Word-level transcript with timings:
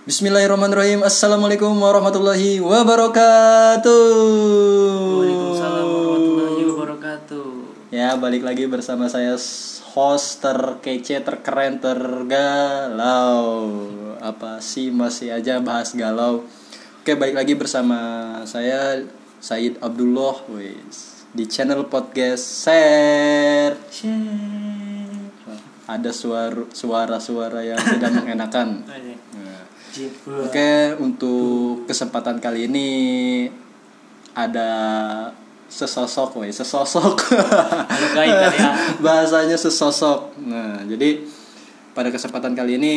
Bismillahirrahmanirrahim. 0.00 1.04
Assalamualaikum 1.04 1.76
warahmatullahi 1.76 2.56
wabarakatuh. 2.56 4.00
Waalaikumsalam 5.12 5.84
warahmatullahi 5.92 6.64
wabarakatuh. 6.72 7.48
Ya, 7.92 8.16
balik 8.16 8.40
lagi 8.40 8.64
bersama 8.64 9.12
saya 9.12 9.36
host 9.92 10.40
terkece, 10.40 11.20
terkeren, 11.20 11.84
tergalau. 11.84 13.68
Apa 14.24 14.64
sih 14.64 14.88
masih 14.88 15.36
aja 15.36 15.60
bahas 15.60 15.92
galau. 15.92 16.48
Oke, 17.04 17.12
balik 17.12 17.36
lagi 17.36 17.52
bersama 17.52 18.00
saya 18.48 19.04
Said 19.36 19.84
Abdullah 19.84 20.48
wis 20.48 21.28
di 21.36 21.44
channel 21.44 21.84
podcast 21.92 22.64
Share. 22.64 23.76
Ada 25.84 26.08
suara 26.14 26.64
suara-suara 26.72 27.60
yang 27.68 27.76
tidak 27.76 28.16
mengenakan. 28.16 28.88
Jin. 29.90 30.10
Oke, 30.46 30.94
untuk 31.02 31.84
kesempatan 31.90 32.38
kali 32.38 32.70
ini 32.70 32.88
ada 34.34 34.70
sesosok, 35.70 36.42
woi, 36.42 36.50
sesosok. 36.50 37.16
Ya. 38.18 38.70
Bahasanya 39.04 39.54
sesosok. 39.54 40.34
Nah, 40.46 40.82
jadi 40.86 41.22
pada 41.94 42.10
kesempatan 42.10 42.54
kali 42.54 42.78
ini 42.78 42.96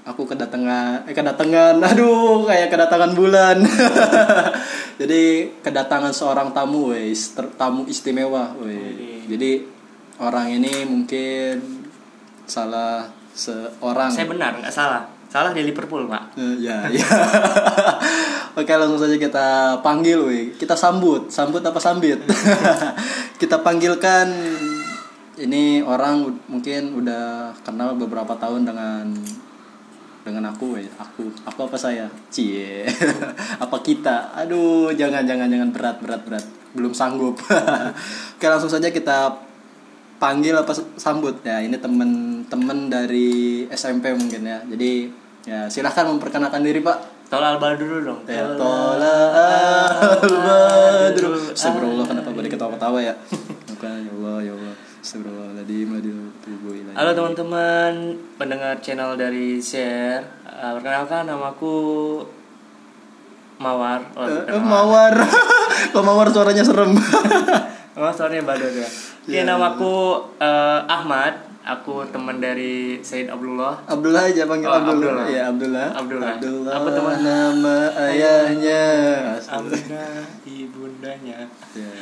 aku 0.00 0.24
kedatangan 0.24 1.04
eh 1.04 1.12
kedatangan 1.12 1.76
aduh 1.92 2.48
kayak 2.48 2.72
kedatangan 2.72 3.12
bulan. 3.12 3.56
jadi 5.00 5.52
kedatangan 5.60 6.12
seorang 6.12 6.56
tamu, 6.56 6.96
woi, 6.96 7.12
tamu 7.60 7.84
istimewa, 7.84 8.56
woi. 8.56 8.76
Wih. 8.76 9.22
Jadi 9.30 9.50
orang 10.20 10.52
ini 10.56 10.84
mungkin 10.88 11.84
salah 12.48 13.08
seorang 13.36 14.10
Saya 14.10 14.26
benar, 14.26 14.58
nggak 14.58 14.74
salah. 14.74 15.19
Salah 15.30 15.54
di 15.54 15.62
Liverpool, 15.62 16.10
Pak. 16.10 16.34
Eh, 16.34 16.66
ya, 16.66 16.90
ya. 16.90 17.06
Oke, 18.58 18.74
langsung 18.74 18.98
saja 18.98 19.14
kita 19.14 19.78
panggil, 19.78 20.18
weh. 20.26 20.44
Kita 20.58 20.74
sambut, 20.74 21.30
sambut 21.30 21.62
apa 21.62 21.78
sambit? 21.78 22.18
kita 23.40 23.62
panggilkan 23.62 24.26
ini 25.38 25.86
orang 25.86 26.34
mungkin 26.50 26.98
udah 26.98 27.54
kenal 27.62 27.94
beberapa 27.94 28.34
tahun 28.34 28.66
dengan 28.66 29.06
dengan 30.26 30.50
aku, 30.50 30.74
weh. 30.74 30.90
Aku, 30.98 31.30
aku 31.46 31.60
apa 31.62 31.78
saya? 31.78 32.10
Cie. 32.26 32.90
apa 33.64 33.76
kita? 33.86 34.34
Aduh, 34.34 34.90
jangan 34.98 35.22
jangan 35.30 35.46
jangan 35.46 35.70
berat 35.70 35.96
berat 36.02 36.22
berat. 36.26 36.44
Belum 36.74 36.90
sanggup. 36.90 37.38
Oke, 37.38 38.46
langsung 38.50 38.66
saja 38.66 38.90
kita 38.90 39.49
panggil 40.20 40.54
apa 40.54 40.70
sambut. 41.00 41.40
Ya 41.42 41.64
ini 41.64 41.80
temen-temen 41.80 42.92
dari 42.92 43.64
SMP 43.72 44.12
mungkin 44.12 44.44
ya. 44.44 44.60
Jadi 44.68 45.08
ya 45.48 45.66
silahkan 45.72 46.04
memperkenalkan 46.06 46.60
diri 46.60 46.84
pak. 46.84 47.24
Tolal 47.30 47.56
Albal 47.56 47.78
dulu 47.78 47.96
dong. 48.10 48.20
ya 48.26 48.42
tola 48.58 49.14
albadru. 50.18 51.54
Astagfirullah 51.54 52.02
kenapa 52.02 52.34
boleh 52.34 52.50
ketawa-ketawa 52.50 52.98
ya? 52.98 53.14
Bukan 53.70 53.96
ya 54.02 54.12
Allah 54.18 54.36
ya 54.44 54.52
Allah. 54.52 54.74
Astagfirullahaladzim. 55.00 55.88
Halo 56.98 57.10
teman-teman 57.14 58.18
pendengar 58.34 58.82
channel 58.82 59.14
dari 59.14 59.62
Share. 59.62 60.26
Eh, 60.42 60.72
perkenalkan 60.74 61.30
namaku 61.30 61.78
Mawar. 63.60 64.00
Oh, 64.16 64.24
eh, 64.24 64.56
mawar. 64.56 65.14
Kok 65.92 66.00
mawar 66.02 66.32
suaranya 66.32 66.64
serem? 66.64 66.96
Oh, 68.00 68.08
soalnya 68.16 68.40
badut 68.40 68.72
ya. 68.72 68.88
Oke, 69.30 69.36
Iya. 69.36 69.46
namaku 69.46 69.94
eh, 70.36 70.80
Ahmad. 70.84 71.34
Aku 71.60 72.02
teman 72.04 72.40
dari 72.40 72.98
Said 72.98 73.28
Abdullah. 73.28 73.78
Abdullah 73.84 74.26
aja 74.26 74.42
panggil 74.42 74.66
Oh, 74.66 74.74
Abdullah. 74.74 74.96
Abdullah. 74.96 75.26
ya 75.28 75.42
Abdullah 75.46 75.88
Abdullah. 75.92 76.30
Abdullah 76.34 76.72
Apa 76.72 76.88
teman? 76.90 77.16
nama 77.20 77.76
ayahnya 78.02 78.82
Abunda 79.46 80.06
ibundanya. 80.42 81.46
Ya. 81.70 81.92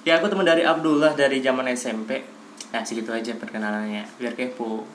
Ya 0.00 0.12
aku 0.16 0.26
teman 0.26 0.46
dari 0.46 0.62
Abdullah 0.62 1.12
dari 1.12 1.38
zaman 1.38 1.66
SMP. 1.68 2.24
Nah 2.70 2.80
segitu 2.80 3.10
aja 3.10 3.36
perkenalannya 3.36 4.06
biar 4.16 4.32
kepo. 4.32 4.86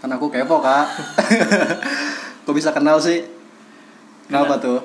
Kan 0.00 0.08
aku 0.08 0.32
kepo 0.32 0.56
kak 0.58 0.86
Kok 2.46 2.54
bisa 2.54 2.72
kenal 2.72 2.96
sih? 2.96 3.26
Kenapa 4.24 4.56
tuh? 4.56 4.80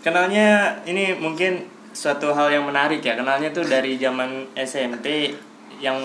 Kenalnya 0.00 0.76
ini 0.84 1.16
mungkin 1.16 1.66
suatu 1.92 2.32
hal 2.32 2.48
yang 2.50 2.64
menarik 2.66 3.02
ya. 3.04 3.14
Kenalnya 3.18 3.50
tuh 3.54 3.66
dari 3.66 3.98
zaman 4.00 4.50
SMP 4.56 5.34
yang 5.78 5.96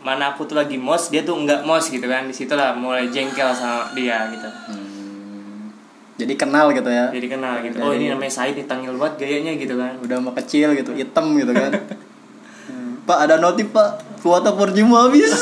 mana 0.00 0.32
aku 0.32 0.48
tuh 0.48 0.56
lagi 0.56 0.80
mos 0.80 1.12
dia 1.12 1.20
tuh 1.20 1.36
nggak 1.40 1.64
mos 1.64 1.88
gitu 1.88 2.04
kan. 2.04 2.28
Di 2.28 2.34
situlah 2.34 2.76
mulai 2.76 3.08
jengkel 3.08 3.52
sama 3.54 3.92
dia 3.96 4.28
gitu. 4.32 4.48
Hmm, 4.68 5.72
jadi 6.20 6.34
kenal 6.36 6.72
gitu 6.74 6.90
ya. 6.90 7.08
Jadi 7.14 7.26
kenal 7.30 7.62
gitu. 7.64 7.76
Oh 7.80 7.92
ini 7.94 8.12
namanya 8.12 8.32
Said 8.32 8.56
nih 8.56 8.66
tangil 8.68 8.92
banget 8.96 9.24
gayanya 9.24 9.52
gitu 9.56 9.74
kan. 9.78 9.96
Udah 10.00 10.16
mau 10.20 10.32
kecil 10.36 10.76
gitu, 10.76 10.92
hitam 10.92 11.36
gitu 11.38 11.52
kan. 11.52 11.72
Hmm, 12.68 13.00
Pak 13.08 13.18
ada 13.28 13.40
notif 13.40 13.70
pak 13.72 14.09
Kuota 14.20 14.50
4G 14.50 14.78
mau 14.82 15.00
habis 15.02 15.32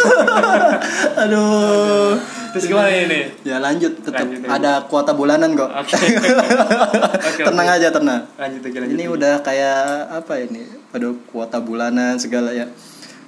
Aduh 1.18 2.14
terus 2.48 2.64
gimana 2.64 2.88
ini 2.88 3.28
Ya 3.42 3.58
lanjut 3.58 3.92
tetap 3.98 4.24
Lanjut. 4.24 4.48
Ada 4.48 4.86
kuota 4.86 5.12
bulanan 5.12 5.52
kok. 5.52 5.68
Oke, 5.68 5.94
Tenang 7.46 7.68
aja 7.68 7.88
tenang 7.90 8.22
lanjut 8.34 8.60
lanjut 8.64 8.88
Ini 8.88 9.04
aja. 9.04 9.12
udah 9.12 9.34
kayak 9.40 9.80
apa 10.14 10.32
ini? 10.40 10.62
Aduh 10.90 11.18
kuota 11.26 11.58
bulanan 11.58 12.16
segala 12.16 12.50
ya. 12.50 12.64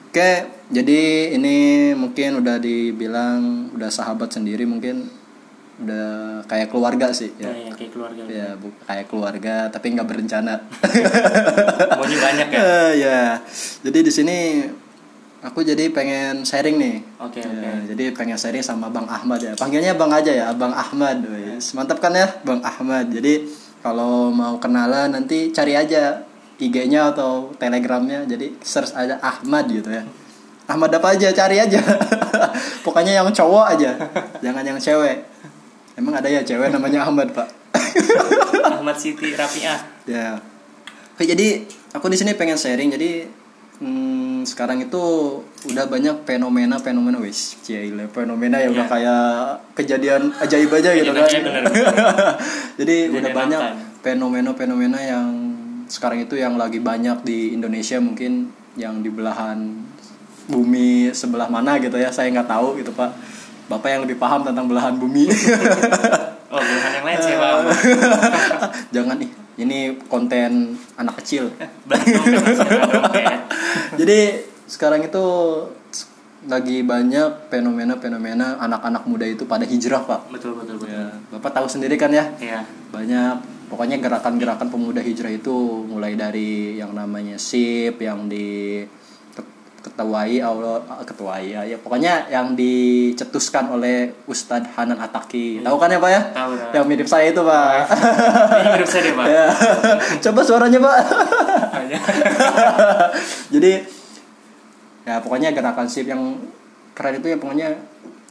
Oke, 0.06 0.30
jadi 0.68 1.00
ini 1.32 1.56
mungkin 1.94 2.40
udah 2.40 2.58
dibilang 2.58 3.70
udah 3.72 3.86
sahabat 3.88 4.26
sendiri 4.28 4.64
mungkin 4.64 5.06
udah 5.78 6.08
kayak 6.44 6.68
keluarga 6.68 7.08
sih 7.10 7.30
Nah, 7.38 7.48
ya. 7.48 7.52
ya 7.62 7.72
kayak 7.72 7.90
keluarga 7.90 8.20
Ya, 8.26 8.48
bu- 8.52 8.74
kayak 8.82 9.06
keluarga 9.06 9.54
tapi 9.68 9.86
nggak 9.90 10.04
berencana. 10.04 10.54
maunya 11.94 12.18
banyak 12.18 12.46
ya 12.48 12.58
Eh, 12.58 12.90
ya. 12.98 13.20
Jadi 13.80 13.98
di 14.02 14.12
sini 14.12 14.38
aku 15.40 15.64
jadi 15.64 15.88
pengen 15.92 16.44
sharing 16.44 16.76
nih. 16.76 16.96
Oke, 17.20 17.40
Ya, 17.40 17.48
oke. 17.48 17.92
Jadi 17.96 18.04
pengen 18.12 18.36
sharing 18.36 18.64
sama 18.64 18.92
Bang 18.92 19.08
Ahmad 19.08 19.40
ya. 19.40 19.52
Panggilnya 19.56 19.96
Bang 19.96 20.12
aja 20.12 20.32
ya, 20.32 20.52
Bang 20.52 20.72
Ahmad. 20.72 21.24
Wes, 21.24 21.72
Mantap 21.72 21.98
kan 22.00 22.12
ya, 22.12 22.28
Bang 22.44 22.60
Ahmad. 22.60 23.08
Jadi 23.08 23.48
kalau 23.80 24.28
mau 24.28 24.60
kenalan 24.60 25.16
nanti 25.16 25.48
cari 25.50 25.72
aja 25.76 26.20
IG-nya 26.60 27.16
atau 27.16 27.52
Telegramnya. 27.56 28.28
Jadi 28.28 28.60
search 28.60 28.92
aja 28.92 29.16
Ahmad 29.24 29.66
gitu 29.72 29.88
ya. 29.88 30.04
Ahmad 30.70 30.92
apa 30.94 31.16
aja 31.16 31.32
cari 31.34 31.58
aja. 31.58 31.80
Pokoknya 32.86 33.18
yang 33.18 33.26
cowok 33.32 33.74
aja. 33.74 33.96
Jangan 34.38 34.62
yang 34.62 34.78
cewek. 34.78 35.26
Emang 35.98 36.14
ada 36.14 36.30
ya 36.30 36.44
cewek 36.46 36.70
namanya 36.70 37.08
Ahmad, 37.08 37.34
Pak? 37.34 37.48
Ahmad 38.78 38.96
Siti 38.96 39.34
Rafiah 39.34 39.78
Ya. 40.06 40.38
Oke, 41.16 41.26
jadi 41.26 41.66
aku 41.92 42.06
di 42.06 42.16
sini 42.16 42.38
pengen 42.38 42.54
sharing. 42.54 42.92
Jadi 42.94 43.26
hmm, 43.82 44.19
sekarang 44.42 44.80
itu 44.80 45.00
udah 45.66 45.84
banyak 45.86 46.22
fenomena-fenomena 46.22 47.16
wis, 47.16 47.56
cile 47.60 48.06
fenomena 48.08 48.56
ya 48.56 48.68
udah 48.68 48.82
Ya. 48.82 48.90
kayak 48.90 49.24
kejadian 49.74 50.22
ajaib 50.36 50.70
aja 50.70 50.90
gitu 50.92 51.10
kan. 51.10 51.24
Bener. 51.26 51.62
jadi 52.80 52.96
Kejadian 53.06 53.16
udah 53.16 53.30
banyak 53.32 53.60
makan. 53.60 53.76
fenomena-fenomena 54.00 54.98
yang 54.98 55.28
sekarang 55.86 56.20
itu 56.20 56.34
yang 56.34 56.54
lagi 56.54 56.78
banyak 56.78 57.20
di 57.20 57.52
Indonesia 57.52 57.98
mungkin 57.98 58.48
yang 58.74 59.00
di 59.00 59.08
belahan 59.08 59.84
bumi 60.46 61.10
sebelah 61.10 61.46
mana 61.46 61.76
gitu 61.76 61.94
ya. 61.94 62.08
Saya 62.08 62.30
nggak 62.30 62.46
tahu 62.46 62.76
gitu, 62.76 62.90
Pak. 62.90 63.10
Bapak 63.66 63.88
yang 63.88 64.02
lebih 64.02 64.16
paham 64.16 64.42
tentang 64.42 64.66
belahan 64.66 64.94
bumi. 64.94 65.30
oh 66.50 66.58
belahan 66.58 66.92
yang 66.92 67.06
lain 67.06 67.18
sih 67.20 67.34
paham 67.34 67.62
Jangan 68.94 69.16
nih, 69.16 69.30
ini 69.58 69.78
konten 70.06 70.76
anak 70.96 71.18
kecil. 71.20 71.50
Jadi 74.00 74.18
sekarang 74.66 75.02
itu 75.02 75.24
lagi 76.40 76.80
banyak 76.80 77.52
fenomena-fenomena 77.52 78.56
anak-anak 78.58 79.04
muda 79.04 79.28
itu 79.28 79.44
pada 79.44 79.68
hijrah 79.68 80.00
pak. 80.00 80.32
betul 80.32 80.56
betul 80.56 80.80
betul 80.80 80.88
Ya, 80.88 81.12
bapak 81.28 81.52
tahu 81.52 81.68
sendiri 81.68 82.00
kan 82.00 82.08
ya 82.08 82.32
Iya. 82.40 82.64
banyak 82.88 83.68
pokoknya 83.68 84.00
gerakan-gerakan 84.00 84.72
pemuda 84.72 84.98
hijrah 84.98 85.28
itu 85.28 85.84
mulai 85.84 86.16
dari 86.16 86.80
yang 86.80 86.96
namanya 86.96 87.36
sip 87.36 88.00
yang 88.00 88.24
di 88.24 88.80
ketuai 89.80 90.44
Allah 90.44 90.84
ketuai 91.08 91.56
ya, 91.56 91.60
ya. 91.64 91.76
Pokoknya 91.80 92.28
yang 92.28 92.52
dicetuskan 92.52 93.72
oleh 93.72 94.12
Ustadz 94.28 94.76
Hanan 94.76 95.00
Ataki. 95.00 95.64
Tahu 95.64 95.76
kan 95.80 95.88
ya 95.88 95.96
pak 95.96 96.10
ya? 96.12 96.20
Tahu, 96.36 96.52
tahu. 96.52 96.72
yang 96.76 96.84
mirip 96.84 97.08
saya 97.08 97.32
itu 97.32 97.40
pak. 97.40 97.88
Ini 98.60 98.68
mirip 98.76 98.88
saya 98.88 99.02
deh 99.08 99.14
pak. 99.16 99.26
Ya. 99.40 99.46
coba 100.20 100.40
suaranya 100.44 100.78
pak. 100.82 100.96
Jadi 103.54 103.72
ya 105.08 105.16
pokoknya 105.24 105.56
gerakan 105.56 105.88
sip 105.88 106.04
yang 106.04 106.36
keren 106.92 107.22
itu 107.22 107.32
ya 107.32 107.38
pokoknya 107.40 107.68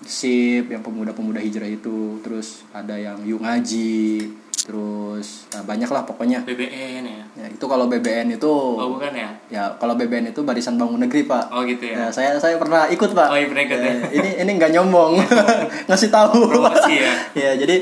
sip 0.06 0.70
yang 0.70 0.86
pemuda-pemuda 0.86 1.42
hijrah 1.42 1.70
itu. 1.70 2.22
Terus 2.22 2.62
ada 2.70 2.94
yang 2.94 3.26
yuk 3.26 3.42
ngaji 3.42 4.22
terus 4.70 5.50
nah, 5.50 5.66
banyak 5.66 5.90
lah 5.90 6.06
pokoknya 6.06 6.46
BBN 6.46 7.02
ya 7.02 7.22
ya 7.34 7.46
itu 7.50 7.66
kalau 7.66 7.90
BBN 7.90 8.38
itu 8.38 8.46
oh 8.46 8.86
bukan 8.94 9.10
ya 9.10 9.34
ya 9.50 9.64
kalau 9.76 9.98
BBN 9.98 10.30
itu 10.30 10.46
barisan 10.46 10.78
bangun 10.78 11.02
negeri 11.02 11.26
pak 11.26 11.50
oh 11.50 11.66
gitu 11.66 11.90
ya 11.90 11.96
Ya, 12.00 12.08
saya 12.14 12.38
saya 12.38 12.56
pernah 12.56 12.86
ikut 12.88 13.12
pak. 13.12 13.28
Oh, 13.28 13.36
iya, 13.36 13.50
pernah 13.50 13.66
ikut, 13.66 13.80
ya. 13.82 13.94
ini 14.14 14.30
ini 14.40 14.52
nggak 14.56 14.72
nyombong, 14.72 15.18
ngasih 15.90 16.08
tahu. 16.08 16.46
Promosi 16.48 16.96
ya. 16.96 17.12
ya 17.50 17.52
jadi 17.58 17.82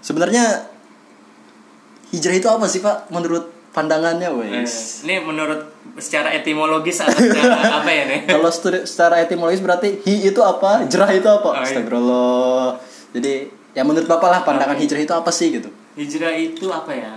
sebenarnya 0.00 0.66
hijrah 2.10 2.34
itu 2.34 2.48
apa 2.48 2.66
sih 2.66 2.80
pak? 2.80 3.08
Menurut 3.08 3.48
pandangannya, 3.70 4.28
Eh, 4.28 4.60
wes. 4.60 5.06
ini 5.06 5.22
menurut 5.22 5.70
secara 5.96 6.34
etimologis 6.34 6.98
atau 7.00 7.14
secara 7.14 7.54
apa 7.80 7.88
ya 7.88 8.04
nih 8.08 8.20
Kalau 8.26 8.50
secara 8.84 9.22
etimologis 9.22 9.62
berarti 9.62 10.02
hi 10.02 10.26
itu 10.26 10.40
apa, 10.42 10.84
jerah 10.90 11.10
itu 11.14 11.28
apa? 11.28 11.48
Oh, 11.48 11.54
iya. 11.54 11.62
Astagfirullah. 11.64 12.66
Jadi 13.14 13.34
ya 13.78 13.86
menurut 13.86 14.04
bapak 14.04 14.26
lah 14.28 14.40
pandangan 14.42 14.74
Oke. 14.74 14.82
hijrah 14.82 14.98
itu 14.98 15.14
apa 15.14 15.30
sih 15.30 15.48
gitu? 15.52 15.70
hijrah 15.94 16.34
itu 16.34 16.66
apa 16.68 16.90
ya 16.90 17.14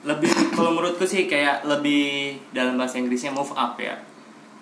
lebih 0.00 0.30
kalau 0.50 0.70
menurutku 0.70 1.02
sih 1.02 1.26
kayak 1.26 1.60
lebih 1.62 2.38
dalam 2.50 2.74
bahasa 2.74 2.96
Inggrisnya 2.96 3.30
move 3.30 3.50
up 3.52 3.74
ya 3.74 3.98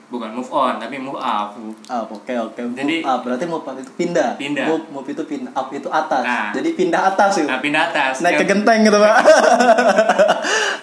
bukan 0.08 0.32
move 0.32 0.48
on 0.48 0.80
tapi 0.80 0.96
move 0.96 1.14
up 1.14 1.52
Ah, 1.86 2.00
oke 2.02 2.32
oke. 2.32 2.56
Move 2.64 2.74
Jadi- 2.74 3.04
up 3.04 3.20
berarti 3.20 3.44
move 3.44 3.60
up 3.60 3.76
itu 3.76 3.92
pindah. 3.94 4.34
Pindah. 4.34 4.64
Move, 4.66 4.84
move 4.90 5.04
itu 5.06 5.20
pindah, 5.22 5.52
up 5.52 5.68
itu 5.68 5.84
atas. 5.86 6.24
Nah. 6.24 6.48
Jadi 6.50 6.68
pindah 6.72 7.02
atas 7.06 7.30
gitu. 7.36 7.44
nah 7.44 7.60
pindah 7.60 7.82
atas 7.86 8.14
naik 8.18 8.40
ke 8.40 8.44
genteng 8.46 8.80
gitu 8.82 8.96
pak 8.96 9.14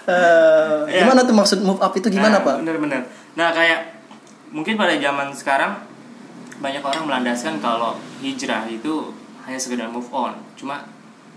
Eh, 0.05 0.77
Ya. 0.87 1.01
gimana 1.01 1.25
tuh 1.25 1.33
maksud 1.33 1.59
move 1.59 1.81
up 1.81 1.89
itu 1.91 2.05
gimana 2.07 2.37
Nah, 2.37 2.45
pak 2.45 2.55
bener-bener 2.61 3.01
nah 3.33 3.49
kayak 3.49 3.97
mungkin 4.49 4.77
pada 4.77 4.93
zaman 4.95 5.33
sekarang 5.33 5.81
banyak 6.55 6.79
orang 6.79 7.03
melandaskan 7.03 7.57
kalau 7.57 7.91
hijrah 8.21 8.63
itu 8.65 9.09
hanya 9.45 9.59
sekedar 9.61 9.87
move 9.87 10.09
on. 10.09 10.33
Cuma 10.57 10.81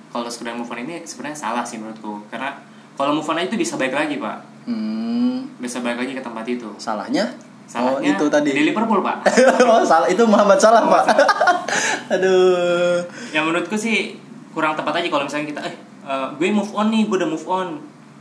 kalau 0.09 0.25
sekedar 0.33 0.57
move 0.57 0.69
on 0.73 0.81
ini 0.81 1.05
sebenarnya 1.05 1.37
salah 1.37 1.65
sih 1.65 1.77
menurutku. 1.77 2.25
Karena 2.33 2.57
kalau 2.97 3.13
move 3.15 3.29
on 3.29 3.45
itu 3.45 3.55
bisa 3.61 3.77
balik 3.77 3.95
lagi 3.95 4.17
pak. 4.17 4.39
Hmm, 4.65 5.53
bisa 5.61 5.85
balik 5.85 6.05
lagi 6.05 6.13
ke 6.17 6.23
tempat 6.25 6.45
itu. 6.49 6.69
Salahnya? 6.81 7.29
Oh 7.29 7.69
salahnya 7.69 8.17
itu 8.17 8.25
tadi. 8.33 8.51
di 8.57 8.63
Liverpool 8.73 9.05
pak. 9.05 9.29
Oh 9.69 9.85
salah. 9.85 10.09
Itu 10.09 10.25
Muhammad 10.25 10.57
salah 10.57 10.89
pak. 10.89 11.05
Aduh. 12.17 13.05
Yang 13.37 13.45
menurutku 13.45 13.77
sih 13.77 14.17
kurang 14.57 14.73
tepat 14.75 15.05
aja 15.05 15.09
kalau 15.13 15.29
misalnya 15.29 15.47
kita 15.53 15.61
eh 15.69 15.77
eh, 16.09 16.29
gue 16.35 16.49
move 16.49 16.73
on 16.73 16.89
nih 16.89 17.05
gue 17.05 17.17
udah 17.21 17.29
move 17.29 17.47
on. 17.47 17.69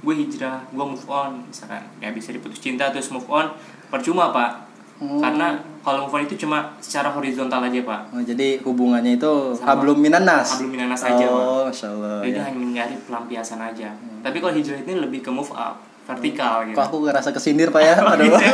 Gue 0.03 0.13
hijrah 0.19 0.67
gue 0.67 0.85
move 0.85 1.07
on. 1.07 1.47
Misalkan 1.47 1.87
ya 2.03 2.11
bisa 2.11 2.35
diputus 2.35 2.59
cinta 2.59 2.91
terus 2.91 3.07
move 3.07 3.27
on. 3.31 3.55
Percuma 3.87 4.35
pak 4.35 4.66
Hmm. 4.97 5.19
karena 5.19 5.47
kalau 5.79 6.03
move 6.03 6.11
on 6.11 6.23
itu 6.23 6.35
cuma 6.37 6.67
secara 6.77 7.07
horizontal 7.07 7.61
aja 7.61 7.79
pak 7.79 7.99
Oh, 8.09 8.19
jadi 8.19 8.57
hubungannya 8.59 9.15
itu 9.15 9.29
Sama. 9.53 9.65
hablum 9.71 9.95
minanas 9.95 10.57
Hablum 10.57 10.73
minanas 10.73 10.99
aja, 10.99 11.21
Pak. 11.21 11.37
oh 11.37 11.61
masya 11.63 11.85
Allah 11.91 12.15
jadi 12.21 12.33
ya. 12.33 12.41
hanya 12.43 12.57
mencari 12.57 12.93
pelampiasan 13.03 13.59
aja 13.63 13.87
tapi 14.19 14.35
kalau 14.37 14.51
hijrah 14.51 14.79
ini 14.79 14.91
lebih 14.97 15.19
ke 15.19 15.29
move 15.29 15.51
up 15.53 15.75
vertikal 16.03 16.63
gitu 16.63 16.73
kok 16.73 16.87
aku 16.87 16.97
ngerasa 17.03 17.29
kesindir 17.29 17.67
pak 17.69 17.79
ya 17.79 17.93
Oh, 17.95 18.11
aduh? 18.11 18.25
Oke. 18.25 18.41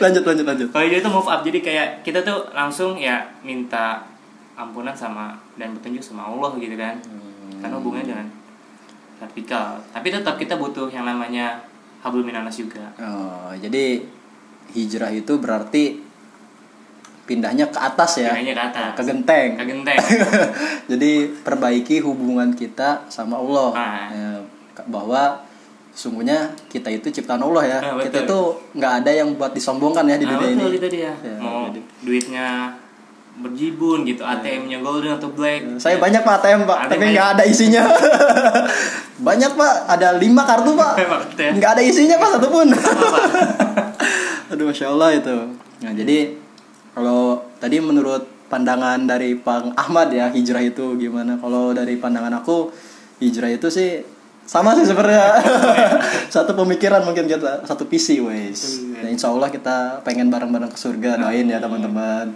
lanjut 0.00 0.22
lanjut 0.24 0.44
lanjut 0.46 0.66
kalau 0.70 0.82
hijrah 0.84 1.00
itu 1.00 1.10
move 1.10 1.28
up 1.28 1.40
jadi 1.42 1.58
kayak 1.58 1.86
kita 2.00 2.18
tuh 2.20 2.48
langsung 2.50 2.96
ya 2.96 3.22
minta 3.40 4.02
ampunan 4.54 4.92
sama 4.92 5.32
dan 5.54 5.72
petunjuk 5.72 6.00
sama 6.00 6.26
Allah 6.26 6.50
gitu 6.56 6.74
kan 6.74 6.96
Hmm. 7.50 7.58
karena 7.60 7.74
hubungannya 7.76 8.06
dengan 8.08 8.26
vertikal 9.18 9.74
tapi 9.90 10.06
tetap 10.08 10.34
kita 10.34 10.54
butuh 10.54 10.86
yang 10.86 11.02
namanya 11.02 11.58
hablum 12.00 12.22
minanas 12.22 12.54
juga 12.54 12.88
oh 12.96 13.50
jadi 13.54 14.00
hijrah 14.72 15.10
itu 15.10 15.36
berarti 15.36 15.98
pindahnya 17.22 17.66
ke 17.66 17.78
atas 17.78 18.18
ya 18.18 18.32
Pindahnya 18.32 18.54
ke 18.54 18.64
atas. 18.66 18.90
ke 18.92 19.02
genteng 19.04 19.48
ke 19.54 19.64
genteng 19.64 19.98
Jadi 20.90 21.12
perbaiki 21.38 22.00
hubungan 22.00 22.50
kita 22.52 23.06
sama 23.06 23.38
Allah. 23.38 23.70
Ah. 23.72 24.06
Ya, 24.10 24.30
bahwa 24.84 25.38
sungguhnya 25.92 26.50
kita 26.66 26.88
itu 26.88 27.06
ciptaan 27.12 27.38
Allah 27.40 27.62
ya. 27.64 27.78
Ah, 27.80 27.94
kita 28.00 28.24
itu 28.24 28.38
nggak 28.72 28.92
ada 28.98 29.10
yang 29.12 29.34
buat 29.34 29.50
disombongkan 29.50 30.02
ya 30.04 30.16
di 30.16 30.24
nah, 30.24 30.34
dunia 30.34 30.50
betul 30.50 30.66
ini. 30.66 30.76
itu 30.76 30.88
dia 30.90 31.12
Ya, 31.16 31.34
mau 31.36 31.68
jadi- 31.68 31.86
duitnya 32.00 32.48
berjibun 33.32 34.02
gitu 34.02 34.20
ATM-nya 34.20 34.78
golden 34.80 35.14
atau 35.14 35.30
black 35.30 35.62
Saya 35.76 35.96
banyak 35.96 36.20
pak 36.20 36.34
ATM 36.40 36.60
pak, 36.64 36.76
ATM 36.76 36.90
tapi 36.90 37.04
nggak 37.08 37.28
ada 37.30 37.42
isinya. 37.44 37.82
banyak 39.28 39.50
pak, 39.54 39.72
ada 39.86 40.08
lima 40.14 40.42
kartu 40.42 40.74
pak, 40.74 40.92
ya? 41.36 41.50
nggak 41.52 41.70
ada 41.70 41.82
isinya 41.82 42.16
pak 42.16 42.28
satupun. 42.34 42.66
Aduh 44.50 44.66
masya 44.66 44.90
Allah 44.90 45.14
itu. 45.14 45.36
Nah 45.86 45.92
jadi 45.94 46.34
kalau 46.92 47.46
tadi 47.62 47.78
menurut 47.78 48.26
pandangan 48.50 48.98
dari 49.06 49.38
Pak 49.38 49.78
Ahmad 49.78 50.10
ya 50.10 50.34
hijrah 50.34 50.60
itu 50.66 50.98
gimana? 50.98 51.38
Kalau 51.38 51.70
dari 51.70 51.94
pandangan 51.94 52.42
aku 52.42 52.74
hijrah 53.22 53.54
itu 53.54 53.70
sih 53.70 54.02
sama 54.50 54.74
sih 54.74 54.82
sebenarnya 54.82 55.38
satu 56.34 56.58
pemikiran 56.58 57.06
mungkin 57.06 57.30
kita 57.30 57.62
satu 57.62 57.86
visi 57.86 58.18
wes. 58.18 58.82
Iya. 58.82 59.06
Nah, 59.06 59.08
insya 59.14 59.30
Allah 59.30 59.46
kita 59.54 60.02
pengen 60.02 60.26
bareng-bareng 60.26 60.74
ke 60.74 60.78
surga 60.82 61.22
doain 61.22 61.46
ya 61.46 61.62
teman-teman. 61.62 62.34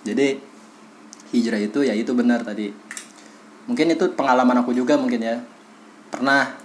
Jadi 0.00 0.40
hijrah 1.36 1.60
itu 1.60 1.84
ya 1.84 1.92
itu 1.92 2.16
benar 2.16 2.40
tadi. 2.40 2.72
Mungkin 3.68 3.92
itu 3.92 4.16
pengalaman 4.16 4.64
aku 4.64 4.72
juga 4.72 4.96
mungkin 4.96 5.20
ya 5.20 5.36
pernah 6.08 6.56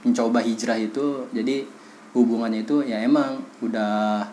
mencoba 0.00 0.40
hijrah 0.40 0.80
itu 0.80 1.28
jadi 1.36 1.68
hubungannya 2.14 2.66
itu 2.66 2.82
ya 2.82 3.02
emang 3.02 3.42
udah 3.62 4.26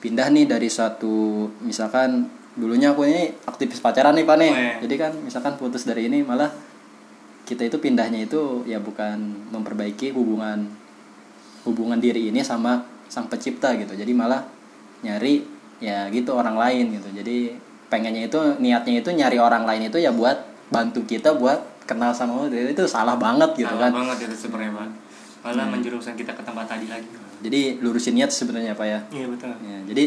pindah 0.00 0.32
nih 0.32 0.48
dari 0.48 0.72
satu 0.72 1.46
misalkan 1.60 2.28
dulunya 2.56 2.96
aku 2.96 3.04
ini 3.06 3.30
aktivis 3.46 3.78
pacaran 3.84 4.16
nih 4.16 4.26
pak 4.26 4.36
nih. 4.40 4.50
Oh, 4.50 4.56
iya. 4.58 4.74
jadi 4.82 4.94
kan 4.96 5.12
misalkan 5.22 5.54
putus 5.60 5.84
dari 5.86 6.08
ini 6.08 6.24
malah 6.24 6.50
kita 7.44 7.66
itu 7.66 7.78
pindahnya 7.78 8.24
itu 8.24 8.64
ya 8.64 8.80
bukan 8.80 9.50
memperbaiki 9.52 10.14
hubungan 10.14 10.70
hubungan 11.68 12.00
diri 12.00 12.32
ini 12.32 12.40
sama 12.40 12.82
sang 13.06 13.28
pencipta 13.28 13.76
gitu. 13.76 13.92
Jadi 13.92 14.12
malah 14.16 14.42
nyari 15.04 15.44
ya 15.78 16.08
gitu 16.08 16.32
orang 16.32 16.56
lain 16.56 16.96
gitu. 16.96 17.08
Jadi 17.20 17.54
pengennya 17.92 18.30
itu 18.30 18.38
niatnya 18.62 19.02
itu 19.02 19.10
nyari 19.12 19.36
orang 19.36 19.66
lain 19.68 19.90
itu 19.90 19.98
ya 20.00 20.14
buat 20.14 20.40
bantu 20.70 21.02
kita 21.04 21.34
buat 21.34 21.58
kenal 21.84 22.14
sama 22.14 22.46
itu 22.46 22.86
salah 22.86 23.18
banget 23.18 23.66
gitu 23.66 23.74
Salah 23.74 23.90
kan. 23.90 23.90
Hmm. 23.90 24.00
banget 24.06 24.30
itu 24.30 24.36
sebenarnya 24.46 24.72
malah 25.40 25.66
menjerumuskan 25.66 26.14
kita 26.14 26.32
ke 26.32 26.42
tempat 26.42 26.66
tadi 26.66 26.86
lagi. 26.86 27.08
Jadi 27.40 27.80
lurusin 27.80 28.12
niat 28.12 28.28
sebenarnya 28.28 28.72
pak 28.72 28.84
ya? 28.84 28.98
Iya 29.10 29.26
betul. 29.26 29.52
Ya, 29.60 29.78
jadi 29.86 30.04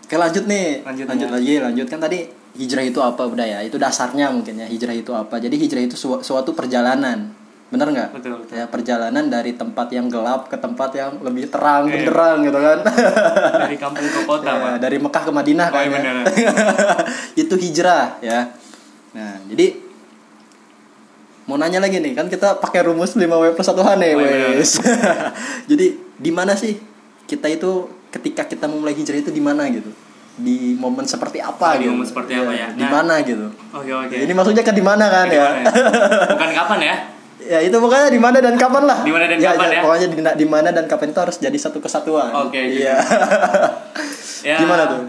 oke 0.00 0.16
lanjut 0.16 0.44
nih. 0.44 0.68
Lanjut, 0.82 1.04
lanjut, 1.04 1.28
ya. 1.28 1.34
lagi 1.34 1.54
lanjut. 1.60 1.86
Kan 1.88 1.98
tadi 1.98 2.18
hijrah 2.54 2.84
itu 2.84 3.00
apa 3.00 3.22
udah 3.24 3.42
ya? 3.44 3.58
Itu 3.60 3.76
dasarnya 3.76 4.30
mungkin 4.30 4.54
ya 4.56 4.66
hijrah 4.66 4.92
itu 4.92 5.10
apa. 5.10 5.36
Jadi 5.36 5.56
hijrah 5.56 5.82
itu 5.82 5.94
su- 5.94 6.20
suatu 6.20 6.54
perjalanan. 6.54 7.34
Bener 7.64 7.90
nggak? 7.90 8.08
Betul, 8.14 8.38
betul. 8.38 8.54
ya 8.54 8.70
perjalanan 8.70 9.26
dari 9.26 9.50
tempat 9.52 9.90
yang 9.90 10.06
gelap 10.06 10.46
ke 10.46 10.54
tempat 10.54 10.94
yang 10.94 11.18
lebih 11.18 11.50
terang 11.50 11.90
Iya. 11.90 12.06
benderang 12.06 12.38
gitu 12.44 12.58
kan? 12.60 12.78
Dari 13.66 13.74
kampung 13.74 14.06
ke 14.06 14.20
kota 14.22 14.46
Ya, 14.46 14.62
pak. 14.62 14.74
dari 14.78 14.96
Mekah 14.96 15.22
ke 15.26 15.32
Madinah 15.34 15.66
Oh, 15.66 15.72
kan 15.72 15.82
iya 15.82 15.90
ya. 15.90 15.90
bener. 15.90 16.14
itu 17.42 17.54
hijrah 17.58 18.22
ya. 18.22 18.40
Nah 19.10 19.42
jadi 19.50 19.83
mau 21.44 21.54
nanya 21.54 21.78
lagi 21.78 21.98
nih 21.98 22.12
kan 22.12 22.26
kita 22.26 22.56
pakai 22.56 22.80
rumus 22.82 23.12
5W 23.12 23.52
plus 23.52 23.66
1 23.66 23.76
H 23.76 23.88
nih 23.94 24.12
Oh, 24.12 24.20
iya 24.20 24.46
wes 24.54 24.80
jadi 25.70 25.86
di 26.14 26.30
mana 26.30 26.52
sih 26.52 26.80
kita 27.24 27.48
itu 27.48 27.84
ketika 28.08 28.44
kita 28.44 28.64
memulai 28.64 28.92
hijrah 28.92 29.16
itu 29.16 29.28
di 29.28 29.38
mana 29.38 29.68
gitu 29.68 29.92
di 30.34 30.74
momen 30.74 31.04
seperti 31.04 31.38
apa 31.38 31.68
Oh, 31.70 31.76
di 31.76 31.84
gitu 31.84 31.92
momen 31.92 32.06
seperti 32.06 32.32
apa 32.34 32.50
ya? 32.50 32.68
di 32.70 32.80
Nah. 32.80 32.90
mana 32.92 33.14
gitu 33.20 33.46
oke 33.70 33.90
oke 34.02 34.14
ini 34.16 34.32
maksudnya 34.32 34.60
ke 34.60 34.70
di 34.70 34.80
mana 34.80 35.04
kan 35.06 35.26
Di 35.26 35.36
ya 35.36 35.46
ya? 35.54 35.70
bukan 36.28 36.50
kapan 36.54 36.80
ya 36.82 36.96
ya 37.52 37.58
itu 37.60 37.76
pokoknya 37.76 38.08
di 38.08 38.18
mana 38.18 38.38
dan 38.38 38.54
kapan 38.54 38.82
lah 38.82 38.98
Di 39.00 39.12
mana 39.12 39.24
dan 39.26 39.38
kapan 39.38 39.68
ya? 39.68 39.80
pokoknya 39.80 40.06
di, 40.06 40.16
di 40.34 40.46
mana 40.46 40.68
dan 40.70 40.84
kapan 40.86 41.06
itu 41.08 41.20
harus 41.20 41.36
jadi 41.38 41.58
satu 41.58 41.78
kesatuan 41.78 42.32
Oke, 42.40 42.56
gitu. 42.62 42.82
iya 42.82 42.96
Ya, 44.44 44.60
Gimana 44.60 44.84
tuh? 44.86 45.00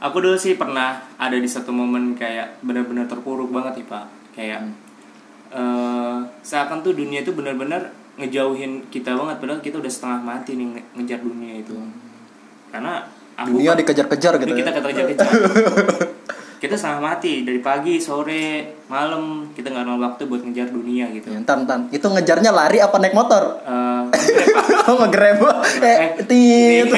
Aku 0.00 0.16
dulu 0.18 0.32
sih 0.34 0.54
pernah 0.54 0.96
ada 1.14 1.36
di 1.36 1.44
satu 1.44 1.68
momen 1.70 2.14
kayak 2.14 2.56
benar-benar 2.62 3.04
terpuruk 3.04 3.50
banget 3.50 3.76
nih 3.76 3.86
pak. 3.86 4.04
Kayak 4.32 4.64
Hmm. 4.64 4.72
Eh 5.48 6.18
seakan 6.40 6.80
tuh 6.80 6.92
dunia 6.92 7.20
itu 7.20 7.32
benar-benar 7.32 7.88
ngejauhin 8.14 8.88
kita 8.88 9.14
banget 9.14 9.38
padahal 9.38 9.60
kita 9.60 9.78
udah 9.78 9.88
setengah 9.88 10.20
mati 10.20 10.54
nih 10.54 10.66
nge- 10.72 10.86
ngejar 10.94 11.20
dunia 11.20 11.52
itu. 11.56 11.74
Karena 12.68 13.00
aku 13.34 13.54
dunia 13.54 13.72
dikejar-kejar 13.74 14.32
gitu 14.36 14.48
Dunia 14.48 14.60
kita 14.60 14.70
ya 14.70 14.82
kejar-kejar. 14.82 15.28
kita 16.58 16.74
setengah 16.74 17.00
mati 17.00 17.46
dari 17.46 17.62
pagi, 17.62 17.96
sore, 17.96 18.46
malam 18.86 19.46
kita 19.54 19.70
nggak 19.70 19.84
ada 19.84 19.94
waktu 19.94 20.26
buat 20.26 20.42
ngejar 20.42 20.68
dunia 20.68 21.06
gitu. 21.08 21.30
Ya, 21.30 21.38
entar, 21.38 21.54
entar. 21.56 21.86
Itu 21.88 22.10
ngejarnya 22.10 22.50
lari 22.50 22.82
apa 22.82 22.98
naik 22.98 23.14
motor? 23.14 23.62
Eh, 23.62 24.02
Pak. 24.10 24.16
Oh, 24.88 24.96
nge-grab. 24.98 25.38
Eh, 25.78 26.16
Eh, 26.16 26.24
tit. 26.24 26.88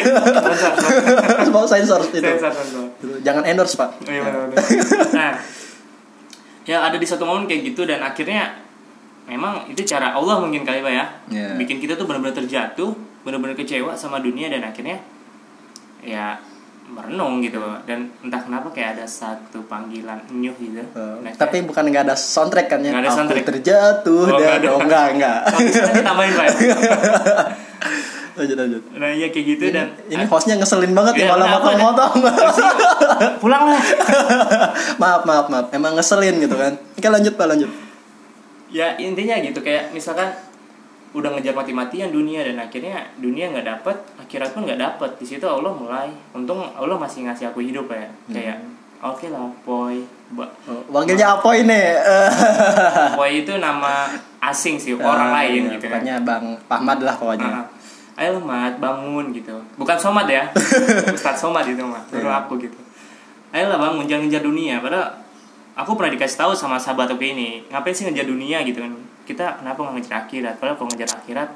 Mau 1.51 1.67
sensor 1.71 2.01
itu. 2.07 2.23
Sensor, 2.23 2.53
sensor. 2.55 2.87
Jangan 3.21 3.43
endorse, 3.45 3.75
Pak. 3.75 3.91
Oh, 4.01 4.09
iya, 4.09 4.23
nah, 5.13 5.35
ya 6.71 6.79
ada 6.81 6.95
di 6.95 7.05
satu 7.05 7.25
momen 7.25 7.45
kayak 7.45 7.67
gitu 7.67 7.83
dan 7.83 7.99
akhirnya 8.01 8.55
memang 9.27 9.67
itu 9.67 9.83
cara 9.85 10.11
Allah 10.13 10.39
mungkin 10.39 10.63
kali 10.63 10.79
pak 10.79 10.93
ya, 10.93 11.05
Iya. 11.29 11.49
bikin 11.57 11.79
kita 11.79 11.95
tuh 11.95 12.05
benar-benar 12.05 12.35
terjatuh, 12.37 12.95
benar-benar 13.21 13.55
kecewa 13.55 13.91
sama 13.93 14.19
dunia 14.19 14.47
dan 14.47 14.63
akhirnya 14.63 15.03
ya 16.01 16.39
merenung 16.87 17.39
gitu 17.39 17.59
dan 17.85 18.11
entah 18.21 18.41
kenapa 18.41 18.67
kayak 18.69 18.97
ada 18.97 19.07
satu 19.07 19.63
panggilan 19.65 20.19
nyuh 20.29 20.51
gitu 20.57 20.83
Uh, 20.91 21.19
Nah, 21.21 21.31
tapi 21.33 21.63
bukan 21.63 21.87
nggak 21.87 22.05
ada 22.05 22.17
soundtrack 22.17 22.67
kan 22.69 22.81
ya 22.81 22.91
ada 22.93 23.07
aku 23.07 23.17
soundtrack. 23.17 23.47
terjatuh 23.47 24.27
Oh, 24.27 24.35
dan 24.37 24.59
ada. 24.59 24.69
oh 24.69 24.81
enggak 24.81 25.07
enggak 25.13 25.39
kayak- 25.41 25.55
oh, 25.55 25.61
bisa 25.61 25.93
ditambahin 25.93 26.33
pak 26.33 26.45
ya? 26.45 26.55
lanjut 28.33 28.57
lanjut. 28.57 28.83
Nah 28.93 29.09
iya 29.09 29.29
kayak 29.29 29.47
gitu 29.49 29.65
dan 29.69 29.87
ini 30.07 30.25
hostnya 30.25 30.55
ngeselin 30.55 30.91
banget 30.91 31.15
ya 31.15 31.21
Iya, 31.21 31.31
malah 31.31 31.47
kenapa? 31.47 31.61
motong-motong 31.61 32.13
pulang 33.39 33.65
lah. 33.69 33.83
Maaf 35.01 35.23
maaf 35.23 35.47
maaf. 35.47 35.67
Emang 35.71 35.93
ngeselin 35.95 36.39
gitu 36.39 36.55
kan. 36.55 36.73
Oke 36.93 37.07
lanjut 37.07 37.35
pak 37.35 37.47
lanjut. 37.47 37.71
Ya 38.69 38.95
intinya 38.97 39.35
gitu 39.39 39.59
kayak 39.59 39.91
misalkan 39.91 40.31
udah 41.11 41.27
ngejar 41.33 41.53
mati-matian 41.53 42.09
dunia 42.09 42.41
dan 42.41 42.55
akhirnya 42.57 43.03
dunia 43.17 43.51
nggak 43.51 43.67
dapet 43.69 43.97
akhirat 44.17 44.51
pun 44.51 44.63
nggak 44.63 44.79
dapet. 44.79 45.11
Di 45.17 45.27
situ 45.27 45.43
Allah 45.43 45.73
mulai. 45.73 46.07
Untung 46.31 46.63
Allah 46.71 46.95
masih 46.97 47.25
ngasih 47.25 47.51
aku 47.51 47.61
hidup 47.61 47.89
ya. 47.89 48.07
Kayak 48.29 48.63
oke 49.01 49.27
lah 49.27 49.49
boy 49.61 49.97
Ba- 50.31 50.47
Oh, 50.63 50.79
panggilnya 50.87 51.35
apa 51.35 51.51
ini 51.57 51.81
boy 53.13 53.43
itu 53.43 53.51
nama 53.57 54.07
asing 54.41 54.79
sih 54.79 54.95
orang 55.01 55.27
Ah, 55.27 55.43
lain 55.43 55.67
iya, 55.67 55.73
gitu 55.75 55.87
kan 55.89 55.99
pokoknya 55.99 56.17
bang 56.23 56.45
Ahmad 56.69 56.99
lah 57.01 57.15
pokoknya. 57.17 57.49
Ah, 57.51 57.65
ayo 58.21 58.37
mat 58.37 58.77
bangun 58.77 59.33
gitu. 59.33 59.57
Bukan 59.81 59.97
somat 59.97 60.29
ya. 60.29 60.45
Ustadz 61.17 61.41
somat 61.41 61.65
itu 61.65 61.81
mah 61.81 62.05
baru 62.13 62.29
Iya. 62.29 62.45
aku 62.45 62.61
gitu. 62.61 62.77
Ayolah 63.51 63.81
bangun 63.81 64.05
jangan 64.05 64.29
ngejar 64.29 64.45
dunia. 64.45 64.77
Padahal 64.85 65.17
aku 65.73 65.97
pernah 65.97 66.13
dikasih 66.13 66.37
tahu 66.37 66.53
sama 66.53 66.77
sahabat 66.77 67.09
aku 67.11 67.25
ini 67.25 67.65
ngapain 67.73 67.97
sih 67.97 68.05
ngejar 68.05 68.29
dunia? 68.29 68.61
Gitu 68.61 68.79
kan. 68.79 68.93
Kita 69.25 69.59
kenapa 69.65 69.89
nggak 69.89 69.95
ngejar 69.97 70.15
akhirat? 70.29 70.55
Padahal 70.61 70.77
kalau 70.77 70.89
ngejar 70.93 71.11
akhirat 71.17 71.49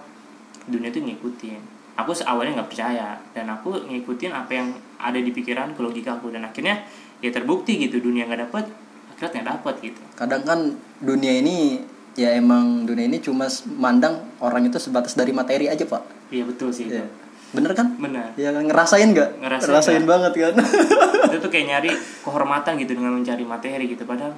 dunia 0.64 0.88
itu 0.88 1.04
ngikutin. 1.04 1.61
Aku 1.94 2.11
awalnya 2.26 2.59
nggak 2.59 2.71
percaya 2.73 3.21
dan 3.37 3.47
aku 3.52 3.85
ngikutin 3.87 4.33
apa 4.35 4.50
yang 4.50 4.75
ada 4.99 5.21
di 5.21 5.30
pikiran 5.30 5.76
logika 5.78 6.16
aku 6.18 6.33
dan 6.35 6.42
akhirnya 6.42 6.83
ya 7.23 7.30
terbukti 7.30 7.78
gitu 7.78 8.02
dunia 8.02 8.26
nggak 8.26 8.50
dapet 8.50 8.66
akhirat 9.14 9.30
nggak 9.37 9.47
dapet 9.52 9.75
gitu. 9.92 10.00
Kadang 10.18 10.42
kan 10.42 10.61
dunia 10.99 11.38
ini 11.38 11.78
ya 12.14 12.30
emang 12.35 12.87
dunia 12.87 13.11
ini 13.11 13.18
cuma 13.18 13.50
mandang 13.75 14.23
orang 14.38 14.66
itu 14.71 14.78
sebatas 14.78 15.18
dari 15.18 15.35
materi 15.35 15.66
aja 15.66 15.83
pak. 15.83 16.02
Iya 16.30 16.47
betul 16.47 16.71
sih 16.71 16.90
itu. 16.90 16.99
Iya. 16.99 17.06
bener 17.54 17.71
kan? 17.71 17.94
Benar 18.02 18.35
ya 18.35 18.50
ngerasain 18.50 19.14
nggak? 19.14 19.38
Ngerasain 19.38 19.71
ngerasain 19.71 20.02
nggak? 20.02 20.11
banget 20.11 20.33
kan? 20.35 20.54
Itu 21.30 21.38
tuh 21.38 21.50
kayak 21.54 21.66
nyari 21.71 21.90
kehormatan 22.26 22.75
gitu 22.83 22.99
dengan 22.99 23.14
mencari 23.14 23.47
materi 23.47 23.87
gitu. 23.87 24.02
Padahal 24.02 24.35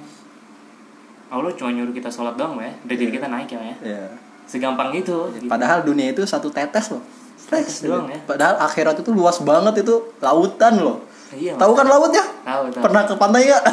Allah 1.33 1.51
cuma 1.57 1.73
nyuruh 1.73 1.89
kita 1.97 2.13
sholat 2.13 2.37
doang 2.37 2.61
ya 2.61 2.69
derajat 2.85 3.09
kita 3.09 3.27
naik 3.27 3.49
ya 3.49 3.59
ya 3.59 3.75
ya. 3.81 4.01
segampang 4.45 4.93
itu. 4.93 5.33
Gitu. 5.33 5.49
padahal 5.49 5.81
dunia 5.81 6.13
itu 6.13 6.21
satu 6.29 6.53
tetes 6.53 6.93
loh. 6.93 7.01
Tetes 7.49 7.89
doang 7.89 8.05
ya. 8.05 8.21
padahal 8.29 8.61
akhirat 8.61 9.01
itu 9.01 9.09
luas 9.09 9.41
banget 9.41 9.81
itu 9.81 10.13
lautan 10.21 10.77
loh 10.77 11.06
iya 11.35 11.53
tahu 11.59 11.75
kan 11.75 11.87
laut 11.89 12.13
ya 12.15 12.23
tahu 12.47 12.71
tahu. 12.71 12.83
Pernah 12.87 13.01
ke 13.03 13.13
pantai 13.19 13.41
nggak? 13.51 13.63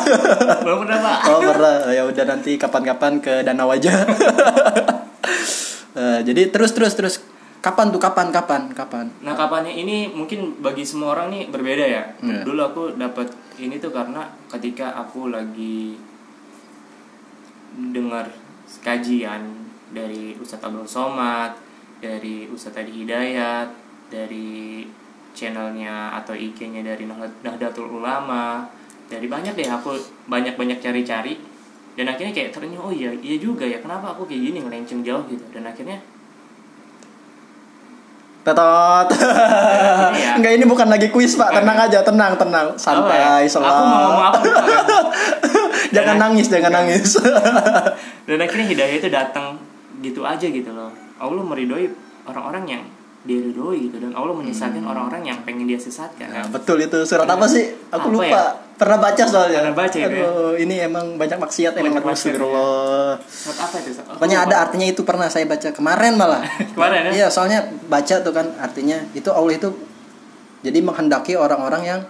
Belum 0.66 0.78
pernah 0.82 0.99
pak. 0.99 1.18
Oh 1.30 1.40
pernah. 1.44 1.75
Ya 1.94 2.02
udah 2.02 2.25
nanti 2.26 2.58
kapan-kapan 2.58 3.23
ke 3.23 3.42
danau 3.46 3.70
aja. 3.70 3.92
Eh, 5.94 6.20
jadi 6.26 6.50
terus 6.50 6.75
terus 6.75 6.90
terus. 6.99 7.14
Kapan 7.62 7.94
tuh? 7.94 8.02
Kapan 8.02 8.34
kapan 8.34 8.66
kapan? 8.75 9.06
Nah 9.23 9.38
kapannya 9.38 9.70
ini 9.70 10.11
mungkin 10.11 10.58
bagi 10.58 10.82
semua 10.82 11.14
orang 11.14 11.30
nih 11.30 11.54
berbeda 11.54 11.87
ya. 11.87 12.02
Iya. 12.18 12.42
dulu 12.42 12.61
aku 12.61 12.82
dapat 12.99 13.30
ini 13.62 13.78
tuh 13.78 13.94
karena 13.94 14.26
ketika 14.50 14.90
aku 14.99 15.30
lagi 15.30 15.94
dengar 17.94 18.26
kajian 18.82 19.70
dari 19.94 20.34
Ustadz 20.34 20.66
Abdul 20.66 20.90
Somad 20.90 21.54
dari 22.02 22.50
Ustadz 22.50 22.82
Adi 22.82 22.92
Hidayat 23.06 23.68
dari 24.11 24.82
channelnya 25.34 26.14
atau 26.14 26.32
IG-nya 26.32 26.80
dari 26.80 27.04
Nah- 27.04 27.28
Nahdlatul 27.42 27.90
Ulama 27.90 28.64
dari 29.10 29.28
banyak 29.28 29.52
deh 29.52 29.68
aku 29.68 29.92
banyak-banyak 30.30 30.80
cari-cari 30.80 31.36
dan 31.94 32.08
akhirnya 32.08 32.32
kayak 32.32 32.50
ternyata 32.50 32.80
oh 32.80 32.94
iya 32.94 33.10
iya 33.20 33.36
juga 33.36 33.66
ya 33.68 33.78
kenapa 33.78 34.14
aku 34.16 34.24
kayak 34.24 34.50
gini 34.50 34.58
ngelenceng 34.64 35.04
jauh 35.04 35.22
gitu 35.28 35.44
dan 35.52 35.68
akhirnya 35.68 35.98
Tetot. 38.44 39.08
Iya. 40.12 40.36
Enggak 40.36 40.52
ini 40.60 40.64
bukan 40.68 40.84
lagi 40.92 41.08
kuis 41.08 41.32
Pak, 41.32 41.48
tenang 41.56 41.80
aja, 41.80 42.04
tenang, 42.04 42.36
tenang, 42.36 42.76
santai, 42.76 43.16
Apa 43.16 43.40
ya? 43.40 43.48
selalu. 43.48 43.72
aku 43.72 43.82
mau 43.88 44.00
ngomong 44.04 44.24
apa 44.28 44.38
jangan 45.96 46.16
nangis, 46.20 46.46
jangan 46.52 46.72
nangis. 46.76 47.16
dan 48.28 48.36
akhirnya 48.36 48.66
hidayah 48.68 48.96
itu 49.00 49.08
datang 49.08 49.56
gitu 50.04 50.20
aja 50.20 50.44
gitu 50.44 50.68
loh 50.76 50.92
Allah 51.16 51.40
meridoi 51.40 51.88
orang-orang 52.28 52.64
yang 52.68 52.82
dia 53.24 53.40
ridhoi 53.40 53.88
gitu 53.88 53.96
dan 53.98 54.12
Allah 54.12 54.32
menyesatkan 54.32 54.84
orang-orang 54.84 55.24
yang 55.24 55.38
pengen 55.42 55.64
dia 55.64 55.80
sesatkan 55.80 56.28
Nah, 56.28 56.44
betul 56.46 56.76
itu 56.78 57.00
surat 57.02 57.24
apa 57.24 57.48
sih? 57.48 57.72
Aku 57.88 58.12
Apa 58.12 58.12
lupa. 58.12 58.28
ya? 58.28 58.44
Pernah 58.74 58.98
baca 59.00 59.24
soalnya. 59.24 59.60
Pernah 59.62 59.76
baca 59.78 59.96
ya? 59.96 60.06
Aduh, 60.06 60.52
ini 60.54 60.74
emang 60.78 61.16
banyak 61.16 61.38
maksiat 61.38 61.72
emang 61.74 61.94
Banyak 61.94 62.04
maksiat, 62.04 62.34
Astagfirullah. 62.36 63.10
Surat 63.24 63.58
apa 63.60 63.76
itu? 63.78 63.90
Aku 63.94 64.10
Pokoknya 64.18 64.38
lupa. 64.38 64.48
ada 64.50 64.56
artinya 64.60 64.86
itu 64.86 65.00
pernah 65.02 65.28
saya 65.30 65.44
baca 65.46 65.68
kemarin 65.70 66.12
malah. 66.14 66.42
Kemarin 66.76 67.00
ya? 67.00 67.10
Iya, 67.14 67.26
soalnya 67.30 67.58
baca 67.86 68.14
tuh 68.20 68.32
kan 68.34 68.46
artinya 68.58 68.98
itu 69.14 69.30
Allah 69.30 69.54
itu 69.54 69.68
jadi 70.60 70.78
menghendaki 70.80 71.32
orang-orang 71.32 71.82
yang 71.82 72.00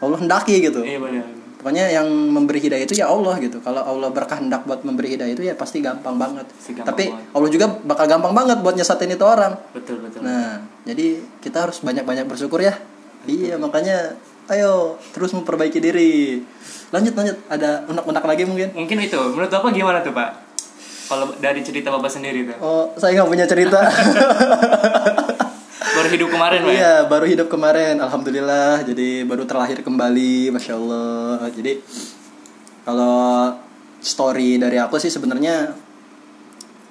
Allah 0.00 0.18
hendaki 0.18 0.58
gitu. 0.58 0.82
Iya 0.82 0.98
benar. 0.98 1.26
Pokoknya 1.64 1.88
yang 1.88 2.04
memberi 2.28 2.60
hidayah 2.60 2.84
itu 2.84 2.92
ya 2.92 3.08
Allah 3.08 3.40
gitu. 3.40 3.56
Kalau 3.64 3.80
Allah 3.80 4.12
berkehendak 4.12 4.68
buat 4.68 4.84
memberi 4.84 5.16
hidayah 5.16 5.32
itu 5.32 5.48
ya 5.48 5.56
pasti 5.56 5.80
gampang 5.80 6.20
banget. 6.20 6.44
Segampang 6.60 6.92
Tapi 6.92 7.08
banget. 7.08 7.32
Allah 7.32 7.48
juga 7.48 7.66
bakal 7.88 8.04
gampang 8.04 8.36
banget 8.36 8.60
buat 8.60 8.76
nyesatin 8.76 9.08
itu 9.08 9.24
orang. 9.24 9.56
Betul 9.72 10.04
betul. 10.04 10.20
Nah, 10.28 10.60
jadi 10.84 11.24
kita 11.40 11.64
harus 11.64 11.80
banyak-banyak 11.80 12.28
bersyukur 12.28 12.60
ya. 12.60 12.76
Iya, 13.24 13.56
makanya 13.56 14.12
ayo 14.52 15.00
terus 15.16 15.32
memperbaiki 15.32 15.80
diri. 15.80 16.44
Lanjut 16.92 17.16
lanjut, 17.16 17.40
ada 17.48 17.88
unak-unak 17.88 18.24
lagi 18.28 18.44
mungkin? 18.44 18.68
Mungkin 18.76 19.00
itu 19.00 19.16
menurut 19.16 19.48
Bapak 19.48 19.72
gimana 19.72 20.04
tuh, 20.04 20.12
Pak? 20.12 20.44
Kalau 21.08 21.32
dari 21.40 21.64
cerita 21.64 21.88
Bapak 21.88 22.12
sendiri 22.12 22.44
tuh. 22.44 22.60
Oh, 22.60 22.92
saya 23.00 23.16
nggak 23.16 23.30
punya 23.32 23.48
cerita. 23.48 23.80
Hidup 26.14 26.30
kemarin, 26.30 26.60
ya? 26.62 26.70
Iya, 26.70 26.94
baru 27.10 27.26
hidup 27.26 27.48
kemarin, 27.50 27.98
alhamdulillah. 27.98 28.86
Jadi 28.86 29.26
baru 29.26 29.42
terlahir 29.42 29.82
kembali, 29.82 30.54
masya 30.54 30.78
Allah. 30.78 31.50
Jadi 31.50 31.82
kalau 32.86 33.50
story 33.98 34.62
dari 34.62 34.78
aku 34.78 35.00
sih 35.02 35.10
sebenarnya 35.10 35.74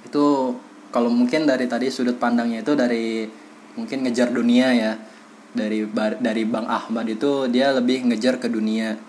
itu 0.04 0.52
kalau 0.92 1.08
mungkin 1.08 1.48
dari 1.48 1.66
tadi 1.72 1.88
sudut 1.88 2.20
pandangnya 2.20 2.62
itu 2.66 2.76
dari 2.76 3.24
mungkin 3.80 4.04
ngejar 4.04 4.36
dunia 4.36 4.68
ya. 4.76 4.94
Dari 5.54 5.86
dari 6.20 6.44
Bang 6.50 6.68
Ahmad 6.68 7.08
itu 7.08 7.48
dia 7.48 7.72
lebih 7.72 8.10
ngejar 8.12 8.44
ke 8.44 8.52
dunia. 8.52 9.00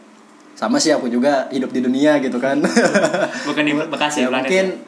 Sama 0.55 0.79
sih 0.79 0.95
aku 0.95 1.11
juga 1.11 1.51
hidup 1.51 1.75
di 1.75 1.83
dunia 1.83 2.23
gitu 2.23 2.39
kan. 2.39 2.63
Bukan 3.49 3.65
di 3.67 3.75
Bekasi 3.75 4.23
ya, 4.23 4.31
mungkin 4.31 4.79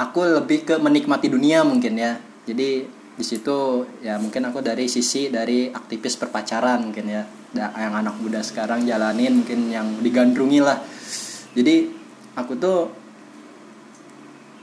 aku 0.00 0.20
lebih 0.40 0.64
ke 0.64 0.74
menikmati 0.80 1.28
dunia 1.28 1.60
mungkin 1.60 1.92
ya 2.00 2.16
jadi 2.48 2.88
di 3.20 3.24
situ 3.28 3.84
ya 4.00 4.16
mungkin 4.16 4.48
aku 4.48 4.64
dari 4.64 4.88
sisi 4.88 5.28
dari 5.28 5.68
aktivis 5.68 6.16
perpacaran 6.16 6.88
mungkin 6.88 7.04
ya. 7.04 7.22
Yang 7.52 7.94
anak 8.00 8.16
muda 8.16 8.40
sekarang 8.40 8.88
jalanin 8.88 9.44
mungkin 9.44 9.68
yang 9.68 10.00
digandrungi 10.00 10.64
lah. 10.64 10.80
Jadi 11.52 11.92
aku 12.32 12.56
tuh 12.56 12.88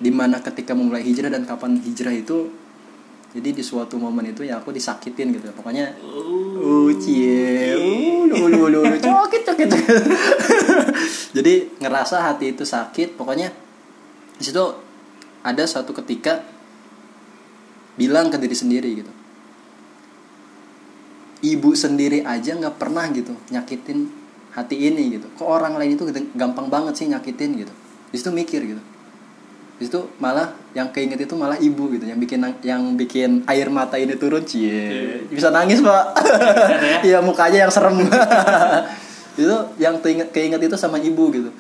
di 0.02 0.10
mana 0.10 0.42
ketika 0.42 0.74
memulai 0.74 1.06
hijrah 1.06 1.30
dan 1.30 1.46
kapan 1.46 1.78
hijrah 1.86 2.18
itu 2.18 2.50
jadi 3.38 3.54
di 3.54 3.62
suatu 3.62 4.02
momen 4.02 4.34
itu 4.34 4.42
ya 4.42 4.58
aku 4.58 4.74
disakitin 4.74 5.38
gitu. 5.38 5.54
Pokoknya 5.54 5.94
uh 6.02 6.18
uh 6.58 6.90
cokit 9.06 9.42
cokit. 9.46 9.70
jadi 11.38 11.54
ngerasa 11.78 12.26
hati 12.26 12.58
itu 12.58 12.66
sakit. 12.66 13.14
Pokoknya 13.14 13.54
di 14.34 14.42
situ 14.42 14.66
ada 15.46 15.64
suatu 15.70 15.94
ketika 15.94 16.57
bilang 17.98 18.30
ke 18.30 18.38
diri 18.38 18.56
sendiri 18.56 18.90
gitu. 19.04 19.12
Ibu 21.38 21.74
sendiri 21.78 22.26
aja 22.26 22.58
nggak 22.58 22.82
pernah 22.82 23.06
gitu 23.14 23.34
nyakitin 23.50 24.10
hati 24.54 24.78
ini 24.78 25.18
gitu. 25.18 25.28
Kok 25.38 25.50
orang 25.50 25.76
lain 25.76 25.98
itu 25.98 26.06
gampang 26.38 26.70
banget 26.70 26.94
sih 26.98 27.06
nyakitin 27.10 27.66
gitu. 27.66 27.74
Di 28.14 28.16
situ 28.18 28.30
mikir 28.30 28.62
gitu. 28.64 28.82
Di 29.78 29.86
situ 29.86 30.10
malah 30.18 30.54
yang 30.74 30.90
keinget 30.90 31.22
itu 31.22 31.38
malah 31.38 31.58
ibu 31.62 31.94
gitu 31.94 32.10
yang 32.10 32.18
bikin 32.18 32.42
yang 32.66 32.98
bikin 32.98 33.46
air 33.46 33.70
mata 33.70 33.98
ini 33.98 34.18
turun 34.18 34.46
cie. 34.46 35.22
Bisa 35.30 35.54
nangis 35.54 35.82
pak. 35.82 36.06
Ya? 36.82 36.98
iya 37.14 37.18
mukanya 37.22 37.68
yang 37.68 37.74
serem. 37.74 37.98
Itu 39.38 39.54
yang 39.78 40.02
keinget 40.02 40.34
keinget 40.34 40.58
itu 40.66 40.74
sama 40.82 40.98
ibu 40.98 41.30
gitu 41.30 41.54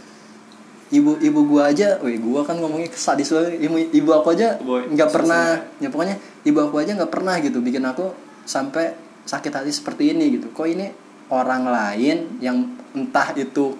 ibu 0.87 1.19
ibu 1.19 1.39
gua 1.45 1.69
aja, 1.71 1.99
weh 1.99 2.15
gua 2.17 2.47
kan 2.47 2.57
ngomongnya 2.59 2.87
sadis 2.95 3.31
banget. 3.33 3.59
Ibu, 3.59 3.75
ibu 3.91 4.09
aku 4.11 4.33
aja 4.35 4.55
nggak 4.61 5.09
pernah, 5.11 5.59
ya 5.83 5.87
pokoknya 5.91 6.15
ibu 6.47 6.59
aku 6.63 6.75
aja 6.79 6.95
nggak 6.95 7.11
pernah 7.11 7.35
gitu 7.43 7.59
bikin 7.59 7.83
aku 7.83 8.11
sampai 8.47 8.95
sakit 9.27 9.51
hati 9.51 9.71
seperti 9.71 10.15
ini 10.15 10.39
gitu. 10.39 10.47
Kok 10.55 10.67
ini 10.67 10.87
orang 11.27 11.67
lain 11.67 12.39
yang 12.39 12.57
entah 12.95 13.35
itu 13.35 13.75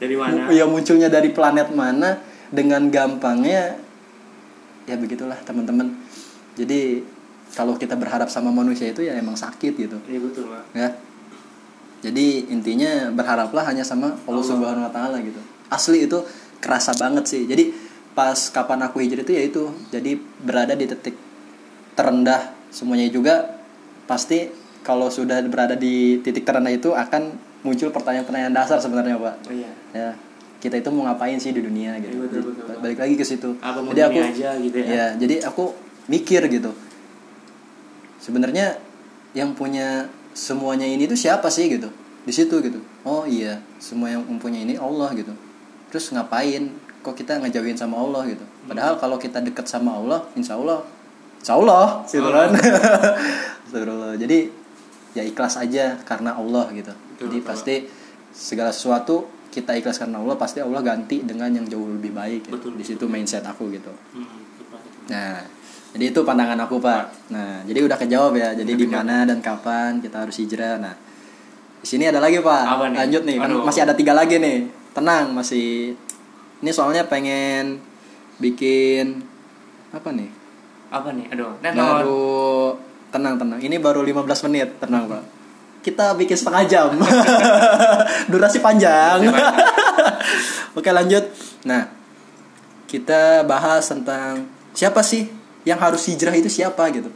Dari 0.00 0.16
mana? 0.16 0.48
ya 0.48 0.64
munculnya 0.64 1.12
dari 1.12 1.28
planet 1.28 1.76
mana 1.76 2.16
dengan 2.48 2.88
gampangnya 2.88 3.76
ya 4.88 4.96
begitulah 4.96 5.36
teman-teman. 5.44 5.92
Jadi 6.56 7.04
kalau 7.54 7.74
kita 7.76 7.98
berharap 7.98 8.30
sama 8.30 8.54
manusia 8.54 8.88
itu 8.90 9.02
ya 9.02 9.18
emang 9.18 9.34
sakit 9.34 9.74
gitu 9.74 9.98
Iya 10.06 10.20
betul, 10.22 10.46
Pak. 10.46 10.64
ya 10.70 10.88
jadi 12.00 12.48
intinya 12.48 13.10
berharaplah 13.12 13.66
hanya 13.66 13.82
sama 13.84 14.14
Allah 14.24 14.44
Subhanahu 14.46 14.86
Wa 14.88 14.92
Taala 14.94 15.18
gitu 15.20 15.42
asli 15.70 16.04
itu 16.04 16.20
kerasa 16.60 16.92
banget 16.98 17.24
sih. 17.24 17.42
Jadi 17.46 17.72
pas 18.12 18.36
kapan 18.52 18.84
aku 18.84 19.00
hijrah 19.00 19.24
itu 19.24 19.32
ya 19.32 19.42
itu. 19.46 19.64
Jadi 19.94 20.18
berada 20.42 20.74
di 20.74 20.84
titik 20.84 21.16
terendah 21.94 22.52
semuanya 22.68 23.08
juga. 23.08 23.62
Pasti 24.04 24.50
kalau 24.82 25.08
sudah 25.08 25.40
berada 25.46 25.78
di 25.78 26.18
titik 26.20 26.42
terendah 26.44 26.74
itu 26.74 26.92
akan 26.92 27.38
muncul 27.62 27.94
pertanyaan-pertanyaan 27.94 28.52
dasar 28.52 28.82
sebenarnya 28.82 29.16
pak. 29.16 29.34
Oh 29.46 29.54
iya. 29.54 29.70
ya 29.94 30.10
kita 30.60 30.76
itu 30.76 30.92
mau 30.92 31.08
ngapain 31.08 31.40
sih 31.40 31.56
di 31.56 31.64
dunia 31.64 31.96
gitu. 32.04 32.20
Iya, 32.20 32.24
betul, 32.28 32.40
betul, 32.52 32.64
betul. 32.68 32.82
balik 32.84 32.98
lagi 33.00 33.14
ke 33.16 33.24
situ. 33.24 33.50
Mau 33.56 33.92
jadi 33.96 34.12
aku 34.12 34.18
aja 34.20 34.50
gitu 34.60 34.76
ya? 34.76 34.86
ya 34.92 35.06
jadi 35.16 35.34
aku 35.48 35.64
mikir 36.10 36.42
gitu. 36.52 36.76
Sebenarnya 38.20 38.76
yang 39.32 39.56
punya 39.56 40.10
semuanya 40.36 40.84
ini 40.84 41.08
tuh 41.08 41.16
siapa 41.16 41.48
sih 41.48 41.72
gitu? 41.72 41.88
Di 42.28 42.32
situ 42.36 42.52
gitu. 42.60 42.84
Oh 43.08 43.24
iya 43.24 43.64
semua 43.80 44.12
yang 44.12 44.20
mempunyai 44.28 44.68
ini 44.68 44.76
Allah 44.76 45.08
gitu 45.16 45.32
terus 45.90 46.08
ngapain 46.14 46.70
kok 47.02 47.14
kita 47.18 47.42
ngejauhin 47.42 47.76
sama 47.76 47.98
Allah 47.98 48.24
gitu 48.30 48.44
padahal 48.64 48.96
kalau 48.96 49.16
kita 49.18 49.42
dekat 49.42 49.66
sama 49.66 49.98
Allah 49.98 50.22
insya 50.38 50.56
Allah 50.56 50.86
insya 51.42 51.58
Allah 51.58 52.06
gitu 52.06 52.30
kan 52.30 52.50
Astagfirullah. 53.66 54.14
jadi 54.18 54.38
ya 55.14 55.22
ikhlas 55.26 55.58
aja 55.58 55.98
karena 56.06 56.38
Allah 56.38 56.70
gitu 56.70 56.90
Betul, 56.94 57.22
jadi 57.26 57.36
betul. 57.42 57.48
pasti 57.50 57.74
segala 58.30 58.70
sesuatu 58.70 59.26
kita 59.50 59.74
ikhlas 59.74 59.98
karena 59.98 60.22
Allah 60.22 60.38
pasti 60.38 60.62
Allah 60.62 60.78
ganti 60.78 61.26
dengan 61.26 61.50
yang 61.50 61.66
jauh 61.66 61.90
lebih 61.90 62.14
baik 62.14 62.46
gitu. 62.46 62.54
Betul, 62.54 62.72
di 62.78 62.84
situ 62.86 63.04
mindset 63.10 63.42
aku 63.42 63.66
gitu 63.74 63.90
Hmm. 64.14 64.38
Nah, 65.10 65.42
jadi 65.90 66.14
itu 66.14 66.22
pandangan 66.22 66.54
aku 66.70 66.78
pak. 66.78 67.34
Nah, 67.34 67.66
jadi 67.66 67.82
udah 67.82 67.98
kejawab 67.98 68.38
ya. 68.38 68.54
Jadi 68.54 68.78
di 68.78 68.86
mana 68.86 69.26
dan 69.26 69.42
kapan 69.42 69.98
kita 69.98 70.22
harus 70.22 70.38
hijrah. 70.38 70.78
Nah, 70.78 70.94
di 71.82 71.86
sini 71.90 72.06
ada 72.06 72.22
lagi 72.22 72.38
pak. 72.38 72.62
Apa 72.78 72.94
nih? 72.94 72.98
Lanjut 73.02 73.22
nih, 73.26 73.36
kan 73.42 73.50
masih 73.58 73.82
ada 73.82 73.94
tiga 73.98 74.14
lagi 74.14 74.38
nih. 74.38 74.70
Tenang, 74.92 75.32
masih. 75.34 75.94
Ini 76.60 76.70
soalnya 76.74 77.06
pengen 77.06 77.80
bikin 78.40 79.24
apa 79.90 80.10
nih? 80.12 80.30
Apa 80.90 81.14
nih? 81.14 81.26
Aduh. 81.32 81.56
Nah, 81.62 81.72
Baru 81.72 82.76
tenang 83.10 83.34
tenang. 83.38 83.58
Ini 83.58 83.76
baru 83.82 84.02
15 84.02 84.46
menit. 84.50 84.78
Tenang 84.78 85.10
pak. 85.10 85.22
Kita 85.80 86.12
bikin 86.14 86.36
setengah 86.36 86.64
jam. 86.68 86.88
Durasi 88.30 88.60
panjang. 88.60 89.24
Oke 90.78 90.90
lanjut. 90.92 91.24
Nah, 91.64 91.88
kita 92.86 93.46
bahas 93.48 93.88
tentang 93.88 94.46
siapa 94.76 95.00
sih 95.00 95.30
yang 95.64 95.80
harus 95.80 96.04
hijrah 96.06 96.34
itu 96.36 96.50
siapa 96.50 96.88
gitu? 96.92 97.10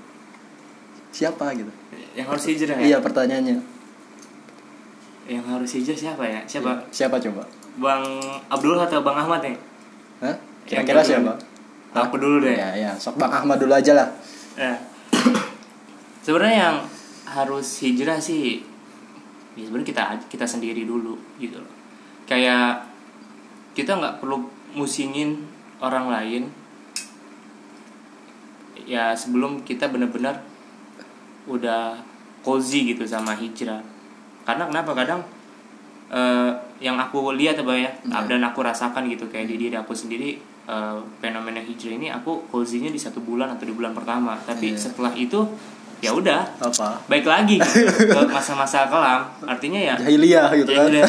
Siapa 1.15 1.55
gitu? 1.55 1.71
yang 2.15 2.31
harus 2.31 2.45
hijrah 2.47 2.79
ya? 2.79 2.85
Iya 2.95 2.99
pertanyaannya. 3.03 3.59
Yang 5.27 5.45
harus 5.51 5.71
hijrah 5.75 5.99
siapa 5.99 6.25
ya? 6.31 6.41
Siapa? 6.47 6.73
Siapa 6.95 7.17
coba? 7.19 7.43
Bang 7.79 8.05
Abdul 8.51 8.79
atau 8.79 9.03
Bang 9.03 9.19
Ahmad 9.19 9.43
nih? 9.43 9.57
Hah? 10.23 10.37
Kira-kira 10.65 11.03
siapa? 11.03 11.35
Aku 11.95 12.19
dulu 12.19 12.43
deh. 12.43 12.55
Ya, 12.59 12.75
ya. 12.75 12.91
Sok 12.99 13.19
Bang 13.19 13.31
Ahmad 13.31 13.59
dulu 13.59 13.75
aja 13.75 13.93
lah. 13.95 14.09
Eh. 14.59 14.77
sebenarnya 16.25 16.57
yang 16.71 16.77
harus 17.29 17.67
hijrah 17.83 18.23
sih 18.23 18.63
ya 19.55 19.63
sebenarnya 19.67 19.89
kita 19.91 20.03
kita 20.31 20.47
sendiri 20.47 20.87
dulu 20.87 21.19
gitu 21.39 21.59
loh 21.59 21.75
kayak 22.27 22.87
kita 23.75 23.99
nggak 23.99 24.23
perlu 24.23 24.47
musingin 24.75 25.47
orang 25.79 26.11
lain 26.11 26.43
ya 28.87 29.15
sebelum 29.15 29.63
kita 29.63 29.91
benar-benar 29.91 30.43
udah 31.47 31.99
cozy 32.43 32.95
gitu 32.95 33.07
sama 33.07 33.35
hijrah 33.35 33.81
karena 34.45 34.65
kenapa 34.69 34.93
kadang 34.93 35.21
eh, 36.13 36.53
yang 36.79 36.97
aku 36.97 37.33
lihat 37.33 37.57
apa 37.57 37.73
ya 37.73 37.91
dan 38.25 38.41
aku 38.43 38.61
rasakan 38.61 39.07
gitu 39.07 39.27
kayak 39.29 39.47
di 39.47 39.57
diri 39.57 39.75
aku 39.75 39.93
sendiri 39.93 40.37
eh, 40.65 40.99
fenomena 41.19 41.59
hijrah 41.59 41.95
ini 41.95 42.09
aku 42.09 42.47
cozy-nya 42.49 42.89
di 42.89 42.99
satu 42.99 43.21
bulan 43.21 43.53
atau 43.53 43.65
di 43.65 43.73
bulan 43.73 43.93
pertama 43.93 44.35
tapi 44.43 44.75
Iya. 44.75 44.81
setelah 44.81 45.15
itu 45.15 45.39
ya 46.03 46.13
udah 46.13 46.45
Apa? 46.61 47.01
baik 47.09 47.25
lagi 47.25 47.57
gitu, 47.57 48.13
ke 48.13 48.21
masa-masa 48.29 48.85
kelam 48.93 49.25
artinya 49.43 49.81
ya 49.81 49.95
Jahiliyah 49.97 50.49
gitu 50.55 50.71
kan. 50.71 50.91
Jahiliyah 50.93 51.09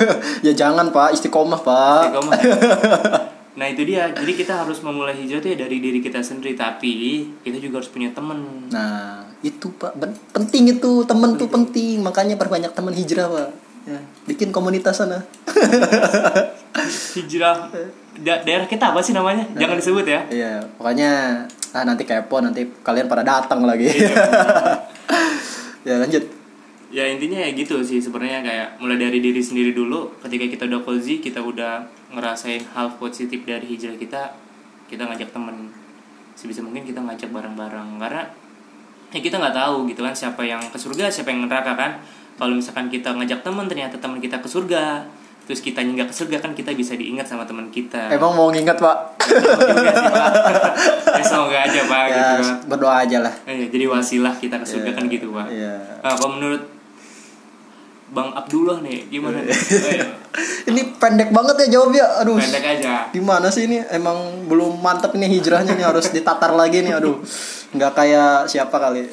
ya 0.46 0.52
jangan 0.52 0.92
Pak, 0.92 1.16
istiqomah 1.16 1.60
Pak. 1.62 2.00
Istiqomah. 2.12 2.32
Nah 3.54 3.70
itu 3.70 3.86
dia, 3.86 4.10
jadi 4.10 4.34
kita 4.34 4.66
harus 4.66 4.82
memulai 4.82 5.14
hijrah 5.14 5.38
tuh 5.38 5.54
ya 5.54 5.58
dari 5.62 5.78
diri 5.78 6.02
kita 6.02 6.18
sendiri 6.18 6.58
Tapi 6.58 7.22
kita 7.38 7.62
juga 7.62 7.78
harus 7.78 7.86
punya 7.86 8.10
temen 8.10 8.66
Nah, 8.66 9.22
itu 9.46 9.70
Pak, 9.78 9.94
penting 10.34 10.74
itu, 10.74 11.06
temen 11.06 11.38
tuh 11.38 11.46
penting. 11.46 12.02
Makanya 12.02 12.34
perbanyak 12.34 12.74
teman 12.74 12.90
hijrah, 12.90 13.30
Pak. 13.30 13.48
Ya, 13.84 14.00
bikin 14.24 14.48
komunitas 14.48 15.04
sana. 15.04 15.20
Hijrah. 17.14 17.68
Da- 18.24 18.40
daerah 18.40 18.64
kita 18.64 18.96
apa 18.96 19.04
sih 19.04 19.12
namanya? 19.12 19.44
Jangan 19.52 19.76
disebut 19.76 20.06
ya. 20.08 20.20
Iya, 20.32 20.52
pokoknya 20.80 21.44
ah 21.74 21.84
nanti 21.84 22.08
kepo 22.08 22.40
nanti 22.40 22.64
kalian 22.80 23.10
pada 23.10 23.20
datang 23.20 23.68
lagi. 23.68 23.92
ya, 25.88 26.00
lanjut. 26.00 26.24
Ya 26.94 27.10
intinya 27.10 27.42
ya 27.42 27.50
gitu 27.52 27.82
sih 27.82 27.98
sebenarnya 27.98 28.40
kayak 28.40 28.68
mulai 28.78 28.96
dari 28.96 29.20
diri 29.20 29.42
sendiri 29.42 29.76
dulu. 29.76 30.14
Ketika 30.22 30.46
kita 30.48 30.62
udah 30.70 30.80
cozy, 30.86 31.18
kita 31.20 31.42
udah 31.42 31.84
ngerasain 32.14 32.64
hal 32.72 32.96
positif 32.96 33.42
dari 33.44 33.66
hijrah 33.66 33.98
kita 33.98 34.22
Kita 34.88 35.04
ngajak 35.10 35.34
temen. 35.34 35.74
Sebisa 36.38 36.62
mungkin 36.62 36.86
kita 36.86 37.02
ngajak 37.02 37.34
bareng-bareng. 37.34 37.98
Karena 37.98 38.22
ya 39.10 39.20
kita 39.22 39.38
nggak 39.38 39.54
tahu 39.54 39.86
gitu 39.90 40.00
kan 40.02 40.14
siapa 40.14 40.42
yang 40.42 40.62
ke 40.70 40.78
surga 40.78 41.06
siapa 41.06 41.30
yang 41.30 41.46
neraka 41.46 41.78
kan 41.78 42.02
kalau 42.34 42.54
misalkan 42.58 42.90
kita 42.90 43.14
ngajak 43.14 43.40
teman 43.46 43.66
ternyata 43.70 43.96
teman 43.98 44.18
kita 44.18 44.42
ke 44.42 44.48
surga 44.50 45.06
terus 45.44 45.60
kita 45.60 45.84
nggak 45.84 46.08
ke 46.08 46.14
surga 46.16 46.40
kan 46.40 46.56
kita 46.56 46.72
bisa 46.72 46.96
diingat 46.96 47.28
sama 47.28 47.44
teman 47.44 47.68
kita 47.68 48.08
Emang 48.08 48.32
mau 48.32 48.48
nginget, 48.48 48.80
Pak? 48.80 48.96
Sih, 49.20 49.36
Pak. 50.08 50.32
ya 51.20 51.24
semoga 51.24 51.58
aja 51.68 51.80
pak 51.84 52.00
ya, 52.08 52.16
gitu 52.16 52.34
Pak. 52.40 52.58
berdoa 52.64 52.94
aja 53.04 53.18
lah. 53.20 53.34
Eh, 53.44 53.68
jadi 53.68 53.84
wasilah 53.84 54.32
kita 54.40 54.56
ke 54.56 54.66
surga 54.66 54.90
Iya, 54.90 54.96
kan 54.96 55.04
gitu 55.12 55.26
pak 55.36 55.46
Iya. 55.52 55.74
Nah, 56.00 56.14
kalau 56.16 56.30
menurut 56.40 56.62
Bang 58.14 58.30
Abdullah 58.30 58.78
nih 58.80 59.10
gimana 59.10 59.42
nih? 59.42 59.52
Ini 60.70 60.96
pendek 60.96 61.34
banget 61.34 61.66
ya 61.66 61.78
jawabnya. 61.78 62.04
Aduh. 62.24 62.38
pendek 62.40 62.64
aja 62.64 63.10
Gimana 63.10 63.50
sih 63.50 63.66
ini? 63.68 63.82
Emang 63.90 64.48
belum 64.48 64.80
mantep 64.80 65.14
ini 65.18 65.28
hijrahnya 65.28 65.76
nih 65.76 65.86
harus 65.86 66.08
ditatar 66.10 66.54
lagi 66.54 66.80
nih. 66.80 66.96
Aduh. 66.96 67.20
nggak 67.74 67.92
kayak 67.92 68.46
siapa 68.46 68.72
kali. 68.72 69.10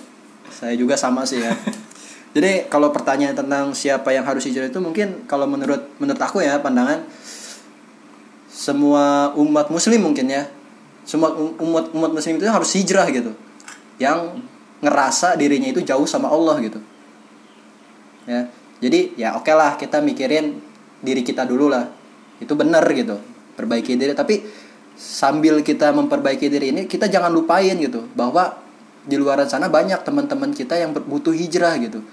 Saya 0.54 0.78
juga 0.78 0.94
sama 0.96 1.26
sih 1.26 1.42
ya. 1.42 1.52
Jadi 2.32 2.72
kalau 2.72 2.96
pertanyaan 2.96 3.36
tentang 3.36 3.76
siapa 3.76 4.16
yang 4.16 4.24
harus 4.24 4.48
hijrah 4.48 4.72
itu 4.72 4.80
mungkin 4.80 5.28
kalau 5.28 5.44
menurut 5.44 5.84
menurut 6.00 6.22
aku 6.22 6.40
ya 6.40 6.64
pandangan 6.64 7.04
semua 8.48 9.36
umat 9.36 9.68
muslim 9.68 10.00
mungkin 10.00 10.32
ya. 10.32 10.48
Semua 11.04 11.36
um- 11.36 11.60
umat 11.60 11.92
umat 11.92 12.12
muslim 12.16 12.40
itu 12.40 12.48
harus 12.48 12.72
hijrah 12.72 13.04
gitu. 13.12 13.36
Yang 14.00 14.40
ngerasa 14.80 15.36
dirinya 15.36 15.68
itu 15.76 15.84
jauh 15.84 16.08
sama 16.08 16.32
Allah 16.32 16.56
gitu. 16.64 16.80
Ya. 18.24 18.48
Jadi 18.80 19.20
ya 19.20 19.36
oke 19.36 19.52
lah 19.52 19.76
kita 19.76 20.00
mikirin 20.00 20.64
diri 21.04 21.28
kita 21.28 21.44
dulu 21.44 21.68
lah. 21.68 21.92
Itu 22.40 22.56
benar 22.56 22.88
gitu. 22.96 23.20
Perbaiki 23.60 24.00
diri 24.00 24.16
tapi 24.16 24.40
sambil 24.96 25.60
kita 25.68 25.92
memperbaiki 25.92 26.48
diri 26.48 26.72
ini 26.72 26.82
kita 26.88 27.12
jangan 27.12 27.34
lupain 27.34 27.76
gitu 27.76 28.08
bahwa 28.16 28.56
di 29.02 29.18
luar 29.18 29.42
sana 29.50 29.68
banyak 29.68 30.00
teman-teman 30.06 30.54
kita 30.54 30.78
yang 30.78 30.94
butuh 30.94 31.34
hijrah 31.34 31.76
gitu 31.82 32.06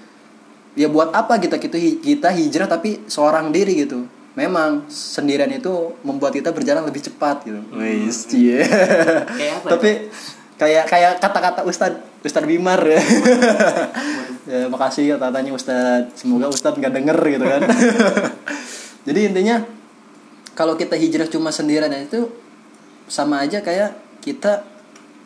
ya 0.74 0.88
buat 0.90 1.14
apa 1.14 1.38
kita 1.40 1.56
kita 1.56 1.78
kita 2.02 2.28
hijrah 2.34 2.68
tapi 2.68 3.04
seorang 3.08 3.54
diri 3.54 3.86
gitu? 3.86 4.04
Memang 4.38 4.86
sendirian 4.86 5.50
itu 5.50 5.98
membuat 6.06 6.30
kita 6.30 6.54
berjalan 6.54 6.86
lebih 6.86 7.02
cepat 7.02 7.42
gitu. 7.42 7.58
Wis. 7.74 8.28
Kayak 9.34 9.52
apa 9.58 9.66
ya? 9.66 9.72
tapi 9.74 9.90
kayak 10.58 10.84
kayak 10.86 11.12
kata-kata 11.18 11.60
Ustad 11.66 11.98
Ustad 12.22 12.46
Bimar. 12.46 12.78
Ya 12.86 13.02
ya 14.50 14.60
makasih 14.70 15.14
ya 15.14 15.16
katanya 15.18 15.52
Ustad. 15.54 16.14
Semoga 16.14 16.46
Ustad 16.50 16.78
nggak 16.78 16.94
denger 16.94 17.18
gitu 17.34 17.44
kan. 17.46 17.62
Jadi 19.10 19.20
intinya 19.32 19.66
kalau 20.54 20.78
kita 20.78 20.94
hijrah 20.94 21.26
cuma 21.26 21.50
sendirian 21.50 21.90
itu 21.94 22.30
sama 23.10 23.42
aja 23.42 23.58
kayak 23.64 23.96
kita 24.22 24.62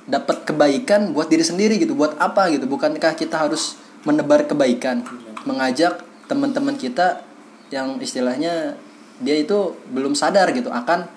dapat 0.06 0.46
kebaikan 0.48 1.12
buat 1.12 1.28
diri 1.28 1.44
sendiri 1.44 1.76
gitu. 1.76 1.92
Buat 1.92 2.16
apa 2.16 2.48
gitu? 2.48 2.64
Bukankah 2.64 3.12
kita 3.12 3.44
harus 3.44 3.76
menebar 4.02 4.46
kebaikan 4.46 5.04
mengajak 5.44 6.02
teman-teman 6.30 6.78
kita 6.78 7.22
yang 7.72 7.96
istilahnya 7.98 8.76
dia 9.22 9.36
itu 9.38 9.76
belum 9.92 10.12
sadar 10.12 10.50
gitu 10.52 10.68
akan 10.68 11.08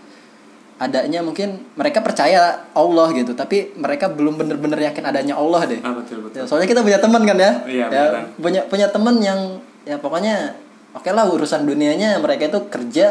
adanya 0.76 1.24
mungkin 1.24 1.64
mereka 1.80 2.04
percaya 2.04 2.68
Allah 2.76 3.08
gitu 3.16 3.32
tapi 3.32 3.72
mereka 3.80 4.12
belum 4.12 4.36
bener-bener 4.36 4.92
yakin 4.92 5.08
adanya 5.08 5.40
Allah 5.40 5.64
deh. 5.64 5.80
Ah 5.80 5.96
betul 5.96 6.28
betul. 6.28 6.44
Ya, 6.44 6.46
soalnya 6.48 6.68
kita 6.68 6.84
punya 6.84 7.00
teman 7.00 7.24
kan 7.24 7.38
ya? 7.40 7.52
Iya, 7.64 7.86
ya 7.88 8.04
beneran. 8.12 8.24
punya 8.36 8.62
punya 8.68 8.88
teman 8.92 9.16
yang 9.24 9.40
ya 9.88 9.96
pokoknya 9.96 10.52
oke 10.92 11.08
lah 11.16 11.32
urusan 11.32 11.64
dunianya 11.64 12.20
mereka 12.20 12.52
itu 12.52 12.60
kerja 12.68 13.08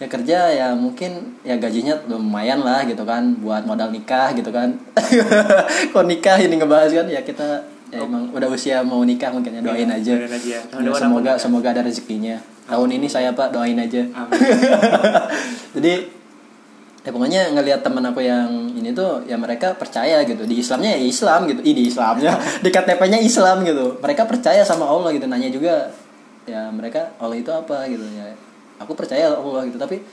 ya 0.00 0.06
kerja 0.08 0.38
ya 0.52 0.66
mungkin 0.76 1.40
ya 1.44 1.60
gajinya 1.60 2.04
lumayan 2.08 2.64
lah 2.64 2.84
gitu 2.88 3.04
kan 3.04 3.36
buat 3.40 3.64
modal 3.64 3.88
nikah 3.88 4.36
gitu 4.36 4.52
kan. 4.52 4.76
Kok 5.92 6.04
nikah 6.04 6.36
ini 6.36 6.60
ngebahas 6.60 6.92
kan? 6.92 7.08
Ya 7.08 7.24
kita 7.24 7.64
ya 7.90 8.06
emang 8.06 8.30
udah 8.30 8.48
usia 8.50 8.82
mau 8.86 9.02
nikah 9.02 9.34
mungkin 9.34 9.58
ya 9.58 9.60
doain 9.62 9.90
aja. 9.90 10.14
Doain 10.14 10.30
aja. 10.30 10.58
Ya, 10.62 10.92
semoga 10.94 11.32
semoga 11.36 11.68
ada 11.74 11.82
rezekinya. 11.82 12.38
Tahun 12.70 12.90
ini 12.90 13.10
saya 13.10 13.34
Pak 13.34 13.50
doain 13.50 13.78
aja. 13.78 14.06
Amin. 14.14 14.38
Jadi 15.74 16.20
ya 17.00 17.10
pokoknya 17.16 17.56
ngelihat 17.56 17.80
teman 17.80 18.04
aku 18.04 18.20
yang 18.20 18.76
ini 18.76 18.92
tuh 18.92 19.24
ya 19.24 19.40
mereka 19.40 19.72
percaya 19.72 20.20
gitu 20.28 20.44
di 20.44 20.60
Islamnya 20.60 21.00
ya 21.00 21.00
Islam 21.00 21.48
gitu 21.48 21.60
Ih, 21.64 21.72
di 21.72 21.88
Islamnya 21.88 22.36
di 22.64 22.68
KTP-nya 22.68 23.18
Islam 23.24 23.64
gitu 23.64 23.96
mereka 24.04 24.28
percaya 24.28 24.60
sama 24.68 24.84
Allah 24.84 25.08
gitu 25.16 25.24
nanya 25.24 25.48
juga 25.48 25.88
ya 26.44 26.68
mereka 26.68 27.16
Allah 27.16 27.40
itu 27.40 27.48
apa 27.48 27.88
gitu 27.88 28.04
ya 28.04 28.36
aku 28.76 28.92
percaya 28.92 29.32
Allah 29.32 29.64
gitu 29.64 29.80
tapi 29.80 30.04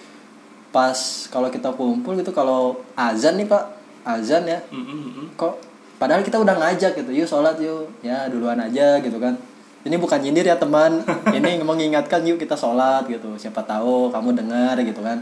pas 0.71 1.27
kalau 1.27 1.51
kita 1.51 1.75
kumpul 1.75 2.15
gitu 2.15 2.31
kalau 2.31 2.79
azan 2.95 3.35
nih 3.35 3.47
pak 3.51 3.63
azan 4.07 4.47
ya 4.47 4.63
mm, 4.71 4.83
mm. 4.87 5.25
kok 5.35 5.59
padahal 5.97 6.21
kita 6.21 6.37
udah 6.37 6.55
ngajak 6.57 6.97
gitu 6.97 7.11
yuk 7.13 7.27
sholat 7.27 7.57
yuk. 7.61 7.89
Ya 8.01 8.29
duluan 8.31 8.57
aja 8.57 9.01
gitu 9.01 9.17
kan. 9.17 9.37
Ini 9.83 9.95
bukan 9.97 10.19
nyindir 10.21 10.47
ya 10.47 10.57
teman. 10.57 11.03
Ini 11.37 11.61
mengingatkan 11.61 12.23
yuk 12.23 12.37
kita 12.41 12.57
sholat 12.57 13.05
gitu. 13.09 13.35
Siapa 13.35 13.65
tahu 13.65 14.09
kamu 14.09 14.33
dengar 14.37 14.77
gitu 14.81 15.01
kan. 15.03 15.21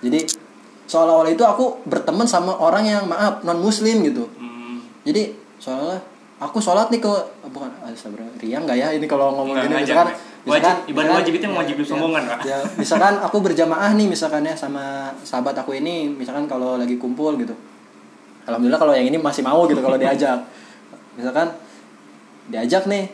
Jadi 0.00 0.46
seolah-olah 0.86 1.32
itu 1.34 1.42
aku 1.42 1.82
berteman 1.84 2.24
sama 2.24 2.54
orang 2.54 2.86
yang 2.86 3.02
maaf 3.10 3.42
non 3.42 3.58
muslim 3.58 4.06
gitu. 4.06 4.30
Mm. 4.38 4.78
jadi 5.02 5.34
soalnya 5.58 5.98
aku 6.38 6.62
sholat 6.62 6.88
nih 6.94 7.02
ke 7.02 7.12
bukan 7.50 7.70
sabar 7.98 8.22
ria 8.38 8.58
nggak 8.62 8.76
ya 8.78 8.88
ini 8.94 9.06
kalau 9.10 9.34
ngomong 9.34 9.56
gini 9.66 9.82
misalkan 9.82 10.14
Pak. 10.14 10.34
Wajib- 10.46 10.94
ibadah 10.94 11.18
wajib 11.18 11.34
itu 11.42 11.46
ya, 11.50 11.58
ya, 11.58 11.82
sombongan, 11.90 12.22
Pak. 12.22 12.38
ya, 12.46 12.58
misalkan 12.78 13.18
aku 13.18 13.42
berjamaah 13.42 13.90
nih 13.98 14.06
misalkan 14.06 14.46
ya 14.46 14.54
sama 14.54 15.10
sahabat 15.26 15.58
aku 15.58 15.74
ini 15.74 16.06
misalkan 16.06 16.46
kalau 16.46 16.78
lagi 16.78 16.94
kumpul 17.02 17.34
gitu 17.34 17.50
alhamdulillah 18.46 18.80
kalau 18.80 18.94
yang 18.94 19.06
ini 19.10 19.18
masih 19.18 19.42
mau 19.42 19.66
gitu 19.66 19.82
kalau 19.82 19.98
diajak. 19.98 20.46
Misalkan 21.18 21.52
diajak 22.48 22.86
nih 22.86 23.10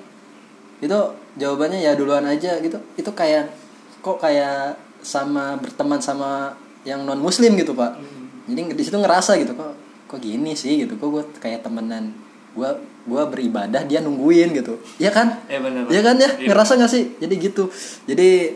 itu 0.85 0.99
jawabannya 1.40 1.81
ya 1.81 1.97
duluan 1.97 2.25
aja 2.29 2.61
gitu. 2.61 2.79
Itu 2.95 3.11
kayak 3.16 3.51
kok 4.05 4.21
kayak 4.21 4.77
sama 5.03 5.59
berteman 5.59 5.99
sama 5.99 6.55
yang 6.87 7.03
non 7.03 7.18
muslim 7.18 7.57
gitu 7.59 7.73
pak. 7.73 7.99
Jadi 8.47 8.75
di 8.75 8.83
situ 8.83 8.99
ngerasa 8.99 9.38
gitu 9.40 9.57
kok 9.57 9.73
kok 10.07 10.21
gini 10.21 10.53
sih 10.53 10.85
gitu 10.85 11.01
kok 11.01 11.09
gue 11.09 11.25
kayak 11.40 11.64
temenan. 11.64 12.12
Gue 12.53 12.68
gue 13.09 13.23
beribadah 13.27 13.83
dia 13.88 13.99
nungguin 14.05 14.53
gitu. 14.55 14.79
Iya 15.01 15.11
kan? 15.11 15.42
Benar. 15.49 15.88
Iya 15.90 16.01
kan 16.05 16.16
ya? 16.21 16.31
Iya. 16.38 16.49
ngerasa 16.53 16.73
gak 16.79 16.92
sih? 16.92 17.05
Jadi 17.18 17.35
gitu. 17.40 17.66
Jadi 18.07 18.55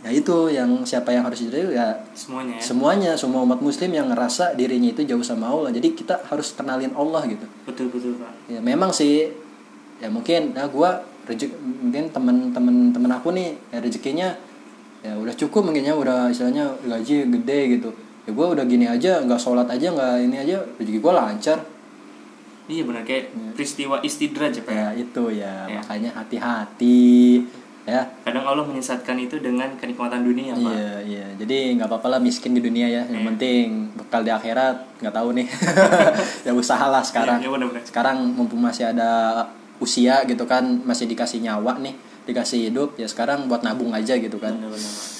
ya 0.00 0.10
itu 0.10 0.48
yang 0.48 0.80
siapa 0.82 1.10
yang 1.10 1.22
harus 1.22 1.40
hijrah 1.40 1.60
ya 1.68 1.88
Semuanya 2.12 2.56
ya. 2.56 2.62
semuanya. 2.62 3.10
Semua 3.14 3.40
umat 3.42 3.60
muslim 3.60 3.90
yang 3.90 4.08
ngerasa 4.08 4.52
dirinya 4.54 4.88
itu 4.88 5.04
jauh 5.04 5.20
sama 5.20 5.46
Allah. 5.46 5.68
Jadi 5.70 5.92
kita 5.92 6.24
harus 6.24 6.50
kenalin 6.50 6.92
Allah 6.94 7.20
gitu. 7.26 7.44
Betul 7.64 7.88
betul 7.88 8.16
Pak. 8.16 8.32
ya 8.48 8.60
memang 8.60 8.90
sih. 8.90 9.28
Ya 9.98 10.08
mungkin. 10.08 10.52
Ya 10.52 10.64
gua 10.66 11.04
rezeki 11.24 11.52
mungkin 11.54 12.08
teman-teman 12.08 12.74
teman 12.90 13.12
aku 13.12 13.28
nih 13.30 13.54
ya 13.68 13.78
rezekinya 13.78 14.28
ya 15.00 15.12
udah 15.14 15.36
cukup 15.36 15.68
mungkin 15.68 15.84
ya. 15.84 15.92
Udah 15.92 16.28
istilahnya 16.28 16.80
gaji 16.80 17.28
gede 17.30 17.58
gitu. 17.74 17.90
Ya 18.24 18.32
gua 18.32 18.50
udah 18.50 18.64
gini 18.64 18.84
aja 18.84 19.20
nggak 19.20 19.36
sholat 19.36 19.68
aja 19.68 19.92
nggak 19.92 20.14
ini 20.22 20.36
aja 20.38 20.64
rezeki 20.76 20.98
gua 20.98 21.20
lancar. 21.20 21.60
Iya 22.66 22.86
benar. 22.86 23.02
Kayak 23.02 23.34
peristiwa 23.52 24.00
istidraj 24.00 24.54
ya 24.54 24.62
Pak. 24.62 24.72
ya 24.72 24.88
itu 24.94 25.22
ya, 25.34 25.54
Ya. 25.66 25.76
makanya 25.76 26.10
hati-hati 26.14 27.42
ya 27.90 28.02
Kadang 28.22 28.46
Allah 28.46 28.62
menyesatkan 28.62 29.18
itu 29.18 29.36
dengan 29.36 29.74
kenikmatan 29.74 30.22
dunia 30.22 30.54
Pak. 30.54 30.70
Iya 30.70 30.94
iya 31.04 31.26
jadi 31.34 31.74
nggak 31.74 31.88
apa-apa 31.88 32.08
lah 32.08 32.20
miskin 32.20 32.52
di 32.52 32.60
dunia 32.60 32.86
ya 32.86 33.02
yang 33.04 33.20
Iya. 33.20 33.28
penting 33.28 33.66
bekal 33.92 34.22
di 34.22 34.30
akhirat 34.30 34.76
nggak 34.98 35.12
tahu 35.12 35.28
nih 35.34 35.46
ya 36.46 36.52
usahalah 36.52 37.02
sekarang 37.02 37.38
Iya, 37.38 37.44
iya, 37.44 37.52
benar-benar. 37.52 37.82
sekarang 37.82 38.16
mumpung 38.30 38.60
masih 38.60 38.88
ada 38.88 39.42
usia 39.76 40.22
gitu 40.24 40.44
kan 40.44 40.62
masih 40.80 41.04
dikasih 41.04 41.40
nyawa 41.40 41.76
nih 41.78 41.94
dikasih 42.22 42.70
hidup 42.70 42.94
ya 42.94 43.04
sekarang 43.04 43.44
buat 43.44 43.60
nabung 43.60 43.90
aja 43.90 44.14
gitu 44.14 44.36
kan 44.36 44.54
Benar-benar, 44.54 44.78
Pak. 44.78 45.19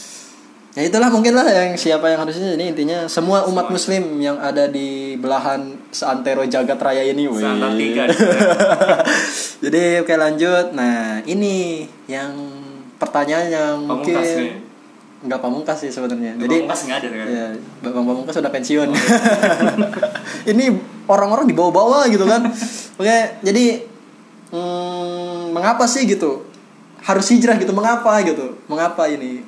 Ya 0.70 0.86
itulah 0.86 1.10
mungkin 1.10 1.34
lah 1.34 1.50
yang 1.50 1.74
siapa 1.74 2.14
yang 2.14 2.22
harusnya 2.22 2.54
ini 2.54 2.70
intinya 2.70 3.10
semua 3.10 3.42
umat 3.50 3.74
muslim 3.74 4.22
yang 4.22 4.38
ada 4.38 4.70
di 4.70 5.18
belahan 5.18 5.74
seantero 5.90 6.46
jagat 6.46 6.78
raya 6.78 7.02
ini 7.10 7.26
jadi 9.66 10.06
oke 10.06 10.14
lanjut. 10.14 10.70
Nah 10.70 11.26
ini 11.26 11.84
yang 12.06 12.32
pertanyaan 13.02 13.46
yang 13.50 13.74
mungkin 13.82 14.14
nih. 14.14 14.52
nggak 15.26 15.40
pamungkas 15.42 15.82
sih 15.82 15.90
sebenarnya. 15.90 16.38
Jadi 16.38 16.56
Pamungkas 16.64 16.80
nggak 16.86 16.98
ada 17.02 17.08
kan? 17.12 17.26
ya 17.26 17.46
bang 17.82 18.04
pamungkas 18.06 18.34
sudah 18.38 18.52
pensiun. 18.54 18.88
Ini 20.54 20.64
orang-orang 21.04 21.44
dibawa-bawa 21.44 22.08
gitu 22.08 22.24
kan. 22.24 22.46
Oke 22.96 23.18
jadi 23.42 23.84
hmm, 24.54 25.52
mengapa 25.52 25.84
sih 25.90 26.06
gitu? 26.06 26.46
Harus 27.04 27.26
hijrah 27.32 27.58
gitu 27.58 27.74
mengapa 27.74 28.16
gitu? 28.24 28.54
Mengapa 28.64 29.10
ini 29.12 29.44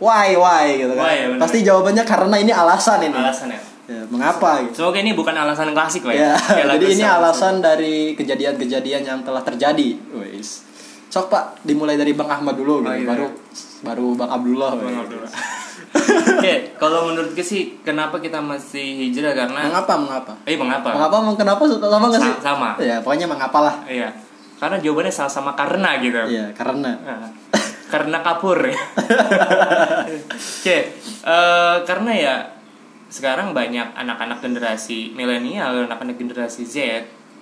why 0.00 0.32
why 0.32 0.66
gitu 0.74 0.92
kan 0.92 1.04
Why, 1.04 1.16
ya, 1.20 1.26
pasti 1.36 1.58
jawabannya 1.60 2.02
karena 2.02 2.36
ini 2.36 2.50
alasan 2.50 2.98
ini 3.02 3.14
Alasan 3.14 3.48
ya. 3.48 3.60
Ya, 3.86 4.02
mengapa 4.06 4.62
gitu 4.62 4.80
Semoga 4.80 4.98
ini 4.98 5.12
bukan 5.12 5.34
alasan 5.34 5.70
klasik 5.70 6.02
Pak 6.02 6.14
ya 6.14 6.32
lagu 6.64 6.78
jadi 6.78 6.86
ini 6.90 7.04
alasan 7.04 7.58
dari 7.58 8.14
kejadian-kejadian 8.14 9.02
yang 9.02 9.18
telah 9.20 9.40
terjadi 9.40 9.98
wes 10.12 10.64
sok 11.06 11.26
pak 11.26 11.58
dimulai 11.60 11.94
dari 11.94 12.10
bang 12.10 12.30
Ahmad 12.30 12.54
dulu 12.54 12.80
gitu. 12.80 12.86
Oh, 12.86 12.94
iya. 12.94 13.02
baru 13.04 13.26
baru 13.82 14.06
bang 14.14 14.30
Abdullah 14.30 14.70
Bang. 14.72 14.94
Abdullah. 14.96 15.32
Oke, 16.38 16.54
kalau 16.76 17.10
menurutku 17.10 17.42
sih 17.42 17.82
kenapa 17.82 18.16
kita 18.16 18.38
mesti 18.38 18.78
hijrah 19.02 19.34
karena 19.34 19.66
mengapa 19.66 19.98
mengapa 19.98 20.32
eh 20.44 20.54
mengapa? 20.54 20.94
mengapa 20.94 21.16
Meng- 21.20 21.34
kenapa 21.36 21.62
sama 21.66 22.06
nggak 22.06 22.22
sih 22.22 22.34
Sa- 22.36 22.54
sama. 22.54 22.78
ya 22.78 23.02
pokoknya 23.02 23.26
mengapa 23.26 23.58
lah 23.60 23.74
Iya. 23.84 24.06
Karena 24.54 24.78
jawabannya 24.78 25.10
sama-sama 25.10 25.50
karena 25.52 25.98
gitu. 25.98 26.20
iya 26.30 26.46
karena 26.52 26.94
Nah, 26.94 27.26
karena 27.90 28.22
kapur. 28.22 28.58
Oke, 30.60 30.76
eh, 31.20 31.76
karena 31.82 32.12
ya 32.12 32.34
sekarang 33.10 33.50
banyak 33.50 33.90
anak-anak 33.92 34.38
generasi 34.38 35.10
milenial, 35.12 35.74
anak-anak 35.84 36.14
generasi 36.14 36.62
Z, 36.62 36.76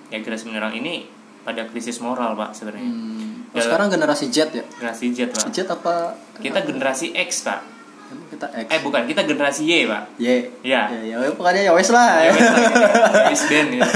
ya 0.09 0.17
generasi 0.17 0.49
milenial 0.49 0.73
ini 0.73 1.05
pada 1.39 1.65
krisis 1.65 2.01
moral 2.01 2.33
pak 2.33 2.51
sebenarnya. 2.51 2.83
Hmm, 2.83 3.47
oh, 3.47 3.57
Ya. 3.57 3.61
sekarang 3.63 3.87
generasi 3.89 4.29
Z 4.29 4.49
ya 4.49 4.63
Generasi 4.65 5.05
Z 5.13 5.19
pak. 5.29 5.45
Z 5.49 5.57
apa 5.65 6.13
Kita 6.37 6.61
generasi 6.61 7.13
X 7.13 7.43
pak. 7.43 7.61
Emang 8.09 8.25
kita 8.27 8.47
X 8.49 8.65
Eh 8.67 8.79
bukan, 8.81 9.01
kita 9.05 9.21
generasi 9.23 9.61
Y 9.63 9.85
pak. 9.85 10.03
Y 10.17 10.25
Iya. 10.61 10.81
ya, 10.89 11.21
ya, 11.21 11.29
pokoknya 11.31 11.61
ya 11.63 11.71
wes 11.71 11.89
lah 11.89 12.25
Ya, 12.25 12.29
wes 12.33 12.41
lah, 12.41 13.45
band, 13.49 13.69
gitu. 13.71 13.89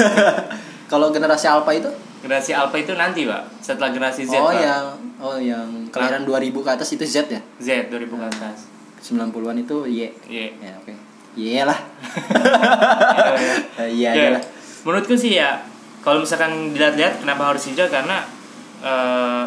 kalau 0.86 1.10
generasi 1.10 1.46
Alpha 1.48 1.74
itu 1.74 1.90
Generasi 2.24 2.56
Alpha 2.56 2.80
itu 2.80 2.96
nanti 2.96 3.28
pak, 3.28 3.44
setelah 3.60 3.92
generasi 3.92 4.24
Z 4.24 4.40
oh 4.40 4.48
pak. 4.48 4.64
yang 4.64 4.86
oh 5.20 5.36
yang 5.36 5.68
kelahiran 5.92 6.24
2000 6.24 6.56
ke 6.56 6.70
atas 6.72 6.90
itu 6.96 7.04
Z 7.04 7.28
ya 7.28 7.42
Z 7.60 7.92
2000 7.92 8.08
ke 8.08 8.26
atas. 8.32 8.58
90-an 9.04 9.60
itu 9.60 9.84
Y 9.84 10.08
Y. 10.32 10.56
ya 10.56 10.72
oke 10.80 10.94
Y 11.36 11.60
lah 11.60 11.76
Iya, 11.76 13.36
iya. 13.36 13.56
Eh, 13.76 13.90
Iya 13.92 14.12
Ya, 14.16 14.28
lah 14.40 14.44
Menurutku 14.84 15.16
sih 15.16 15.36
ya, 15.36 15.64
kalau 16.00 16.24
misalkan 16.24 16.72
dilihat-lihat 16.72 17.20
kenapa 17.20 17.52
harus 17.52 17.64
hijrah 17.68 17.88
karena 17.88 18.24
eh, 18.80 19.46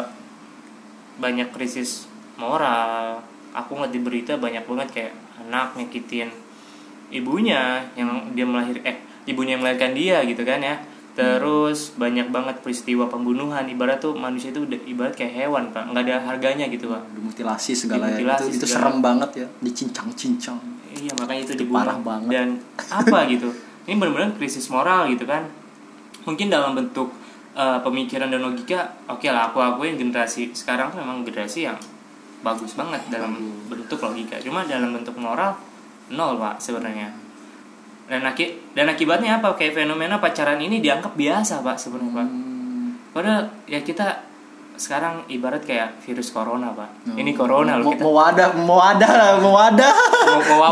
banyak 1.17 1.49
krisis 1.49 2.05
moral. 2.37 3.21
Aku 3.53 3.73
ngeliat 3.73 3.89
di 3.89 4.01
berita 4.01 4.33
banyak 4.37 4.65
banget 4.65 4.89
kayak 4.93 5.13
anak 5.41 5.73
nyakitin 5.73 6.29
ibunya 7.09 7.85
yang 7.97 8.33
dia 8.35 8.45
melahir 8.45 8.77
eh 8.83 8.97
ibunya 9.25 9.55
yang 9.57 9.65
melahirkan 9.65 9.93
dia 9.93 10.21
gitu 10.25 10.41
kan 10.41 10.61
ya. 10.61 10.77
Terus 11.17 11.97
banyak 11.97 12.29
banget 12.29 12.61
peristiwa 12.61 13.09
pembunuhan 13.09 13.65
ibarat 13.65 13.97
tuh 13.97 14.13
manusia 14.13 14.53
itu 14.53 14.61
ibarat 14.85 15.17
kayak 15.17 15.33
hewan 15.33 15.73
pak 15.73 15.89
nggak 15.89 16.05
ada 16.05 16.15
harganya 16.29 16.69
gitu 16.69 16.93
pak 16.93 17.01
dimutilasi 17.17 17.73
segala 17.73 18.05
ya 18.05 18.21
Dimutilasi 18.21 18.53
itu, 18.53 18.61
itu 18.61 18.65
segala. 18.69 18.77
serem 18.85 18.97
banget 19.01 19.29
ya 19.33 19.47
dicincang-cincang 19.65 20.59
Iya 20.97 21.13
makanya 21.13 21.41
itu, 21.45 21.53
Itu 21.53 21.61
dibunuh. 21.61 21.77
parah 21.85 21.99
banget. 22.01 22.29
Dan 22.33 22.47
apa 22.89 23.17
gitu? 23.33 23.53
Ini 23.85 24.01
benar-benar 24.01 24.33
krisis 24.33 24.65
moral 24.73 25.05
gitu 25.13 25.29
kan? 25.29 25.45
Mungkin 26.25 26.49
dalam 26.49 26.73
bentuk 26.73 27.13
uh, 27.53 27.77
pemikiran 27.85 28.33
dan 28.33 28.41
logika, 28.41 28.97
oke 29.05 29.29
lah 29.29 29.53
aku 29.53 29.61
akuin 29.61 29.93
generasi 29.93 30.49
sekarang 30.57 30.89
tuh 30.89 30.97
memang 31.05 31.21
generasi 31.21 31.69
yang 31.69 31.77
bagus 32.41 32.73
banget 32.73 33.01
dalam 33.13 33.37
bentuk 33.69 34.01
logika. 34.01 34.41
Cuma 34.41 34.65
dalam 34.65 34.89
bentuk 34.89 35.13
moral 35.21 35.53
nol 36.09 36.41
pak 36.41 36.57
sebenarnya. 36.57 37.13
Dan 38.07 38.23
aki 38.23 38.45
dan 38.71 38.87
akibatnya 38.87 39.37
apa? 39.37 39.51
Kayak 39.53 39.77
fenomena 39.77 40.17
pacaran 40.17 40.57
ini 40.57 40.79
dianggap 40.79 41.13
biasa 41.13 41.59
pak 41.59 41.75
sebenarnya 41.75 42.11
pak. 42.13 42.23
Hmm. 42.23 42.89
Padahal 43.11 43.41
ya 43.65 43.79
kita 43.79 44.23
sekarang 44.73 45.25
ibarat 45.27 45.61
kayak 45.61 45.99
virus 45.99 46.29
corona 46.29 46.71
pak. 46.71 46.87
Ini 47.09 47.33
corona 47.33 47.75
loh 47.75 47.83
mau, 47.83 47.91
kita. 47.91 48.03
mau 48.03 48.13
wadah 48.15 48.47
mau 48.53 48.63
mau 48.63 48.77
Mau- 48.77 49.41
mau 49.41 49.59
wabah. 49.59 49.93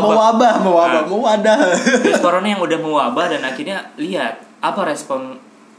mau 0.00 0.12
wabah 0.14 0.54
mau 0.58 0.74
wabah 0.76 0.96
Ah. 0.96 1.04
mau 1.04 1.20
wadah 1.22 1.56
virus 2.00 2.20
corona 2.20 2.46
yang 2.46 2.60
udah 2.60 2.78
mewabah 2.78 3.26
dan 3.28 3.42
akhirnya 3.42 3.82
lihat 3.96 4.38
apa 4.58 4.80
respon 4.84 5.36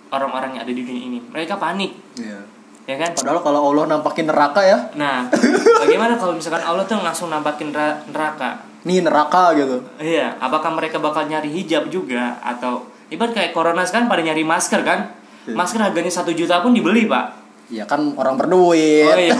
orang-orang 0.08 0.54
yang 0.54 0.62
ada 0.62 0.70
di 0.70 0.82
dunia 0.82 1.04
ini 1.04 1.20
mereka 1.26 1.56
panik 1.56 1.91
Iya. 2.15 2.39
ya 2.86 2.96
kan 2.98 3.12
padahal 3.13 3.39
kalau 3.41 3.60
Allah 3.65 3.84
nampakin 3.89 4.24
neraka 4.26 4.62
ya 4.62 4.78
nah 4.93 5.28
bagaimana 5.82 6.15
kalau 6.15 6.32
misalkan 6.34 6.62
Allah 6.62 6.84
tuh 6.84 6.96
langsung 6.98 7.28
nampakin 7.28 7.72
nera- 7.72 8.04
neraka 8.06 8.63
nih 8.84 9.02
neraka 9.02 9.56
gitu. 9.56 9.82
Iya 9.98 10.38
apakah 10.38 10.76
mereka 10.76 11.00
bakal 11.00 11.26
nyari 11.26 11.50
hijab 11.50 11.90
juga? 11.90 12.38
Atau 12.44 12.86
ibarat 13.10 13.34
kayak 13.34 13.52
corona 13.56 13.82
sekarang 13.82 14.06
pada 14.06 14.22
nyari 14.22 14.44
masker 14.44 14.84
kan? 14.84 15.16
Masker 15.48 15.80
harganya 15.80 16.12
satu 16.12 16.36
juta 16.36 16.60
pun 16.60 16.76
dibeli 16.76 17.08
pak. 17.08 17.34
Ya 17.72 17.84
kan 17.88 18.16
orang 18.16 18.36
berduit. 18.36 19.08
Oh 19.08 19.18
iya. 19.20 19.36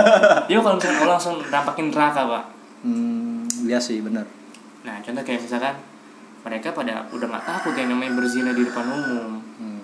Dia 0.50 0.58
kalau 0.58 0.76
misalkan 0.78 0.98
Allah 1.02 1.14
langsung 1.18 1.36
nampakin 1.50 1.86
neraka 1.90 2.22
pak. 2.26 2.44
Hmm, 2.82 3.46
iya 3.62 3.78
sih 3.78 4.02
benar. 4.02 4.26
Nah 4.82 4.98
contoh 5.02 5.22
kayak 5.22 5.46
misalkan 5.46 5.74
mereka 6.42 6.74
pada 6.74 7.06
udah 7.14 7.26
nggak 7.30 7.46
takut 7.46 7.74
yang 7.78 7.94
namanya 7.94 8.18
berzina 8.18 8.50
di 8.50 8.66
depan 8.66 8.86
umum. 8.86 9.38
Hmm. 9.58 9.82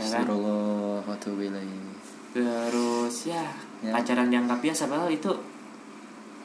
Ya 0.00 0.06
kan? 0.08 0.24
Terus 2.28 3.16
ya, 3.24 3.44
Ya. 3.78 3.94
pacaran 3.94 4.26
dianggap 4.26 4.58
biasa 4.58 4.90
padahal 4.90 5.06
itu 5.08 5.30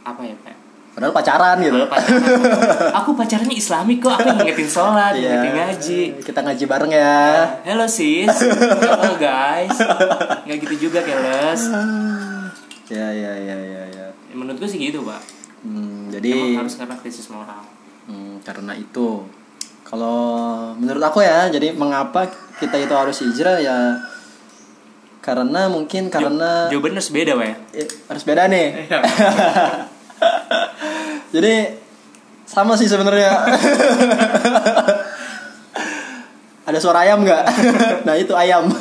apa 0.04 0.22
ya 0.22 0.36
pak 0.44 0.54
padahal 0.94 1.10
pacaran 1.12 1.58
gitu 1.58 1.74
Padahal 1.74 1.90
pacaran, 1.90 2.94
aku 3.02 3.10
pacarannya 3.14 3.56
islami 3.56 3.98
kok 3.98 4.14
aku 4.14 4.30
ngingetin 4.32 4.68
sholat 4.68 5.14
Iya. 5.14 5.30
ngingetin 5.36 5.54
ngaji 5.56 6.00
kita 6.22 6.40
ngaji 6.40 6.64
bareng 6.64 6.92
ya 6.92 7.18
Hello 7.64 7.86
sis, 7.88 8.30
halo 8.30 9.14
guys, 9.16 9.74
nggak 10.44 10.58
gitu 10.60 10.76
juga 10.84 11.02
keles. 11.02 11.62
ya 12.94 13.08
ya 13.10 13.32
ya 13.34 13.58
ya 13.58 13.84
ya 13.90 14.06
Menurut 14.32 14.58
gue 14.58 14.68
sih 14.68 14.78
gitu 14.80 15.02
pak. 15.02 15.22
hmm, 15.62 16.10
Emang 16.10 16.14
jadi 16.14 16.32
harus 16.58 16.76
karena 16.76 16.96
krisis 16.96 17.26
moral. 17.28 17.64
hmm, 18.06 18.42
karena 18.42 18.74
itu 18.74 19.26
kalau 19.84 20.22
menurut 20.74 21.02
aku 21.02 21.22
ya 21.22 21.48
jadi 21.48 21.72
mengapa 21.72 22.26
kita 22.58 22.78
itu 22.78 22.92
harus 22.92 23.18
hijrah 23.20 23.58
ya 23.58 23.98
karena 25.20 25.66
mungkin 25.68 26.12
karena 26.12 26.68
Jawabannya 26.68 26.98
harus 26.98 27.10
beda 27.10 27.32
pak 27.34 27.46
ya. 27.46 27.56
Eh, 27.74 27.88
harus 28.06 28.24
beda 28.24 28.44
nih 28.46 28.68
jadi 31.36 31.84
sama 32.54 32.78
sih 32.78 32.86
sebenarnya. 32.86 33.32
Ada 36.64 36.80
suara 36.80 37.04
ayam 37.04 37.26
nggak? 37.26 37.44
Nah 38.08 38.16
itu 38.16 38.32
ayam. 38.36 38.72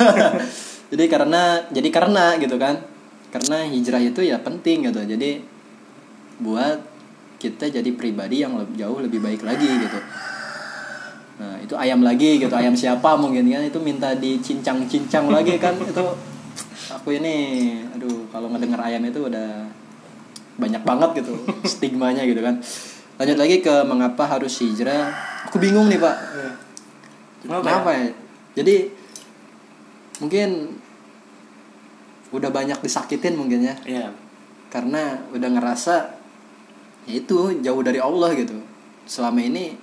Jadi 0.93 1.05
karena 1.09 1.63
jadi 1.71 1.89
karena 1.91 2.37
gitu 2.39 2.55
kan. 2.59 2.79
Karena 3.33 3.65
hijrah 3.65 3.99
itu 3.99 4.21
ya 4.23 4.37
penting 4.39 4.87
gitu. 4.87 5.01
Jadi 5.03 5.41
buat 6.39 6.79
kita 7.41 7.67
jadi 7.67 7.89
pribadi 7.97 8.39
yang 8.45 8.55
lebih 8.55 8.79
jauh 8.79 8.99
lebih 9.03 9.19
baik 9.19 9.43
lagi 9.43 9.67
gitu. 9.67 9.99
Nah 11.43 11.59
itu 11.59 11.75
ayam 11.75 12.05
lagi 12.05 12.39
gitu. 12.39 12.53
Ayam 12.55 12.77
siapa 12.77 13.19
mungkin 13.19 13.49
kan? 13.51 13.65
Itu 13.67 13.83
minta 13.83 14.15
dicincang-cincang 14.15 15.27
lagi 15.27 15.59
kan. 15.59 15.75
Itu 15.81 16.13
aku 16.93 17.09
ini 17.19 17.35
aduh 17.91 18.29
kalau 18.31 18.47
ngedenger 18.53 18.79
ayam 18.79 19.03
itu 19.03 19.27
udah 19.27 19.82
banyak 20.57 20.83
banget 20.85 21.23
gitu 21.23 21.33
stigmanya 21.71 22.23
gitu 22.25 22.41
kan. 22.41 22.61
Lanjut 23.17 23.37
lagi 23.37 23.61
ke 23.61 23.85
mengapa 23.85 24.25
harus 24.25 24.57
hijrah. 24.61 25.13
Aku 25.49 25.61
bingung 25.61 25.89
nih 25.89 26.01
pak. 26.01 26.15
Kenapa, 27.45 27.61
kenapa 27.61 27.89
ya? 27.93 28.07
Jadi 28.57 28.75
mungkin 30.21 30.49
udah 32.33 32.49
banyak 32.49 32.79
disakitin 32.81 33.37
mungkin 33.37 33.61
ya. 33.61 33.75
Iya. 33.85 34.07
karena 34.73 35.21
udah 35.29 35.49
ngerasa 35.53 36.17
ya 37.05 37.13
itu 37.21 37.61
jauh 37.61 37.81
dari 37.85 38.01
Allah 38.01 38.33
gitu. 38.33 38.57
Selama 39.05 39.37
ini 39.37 39.77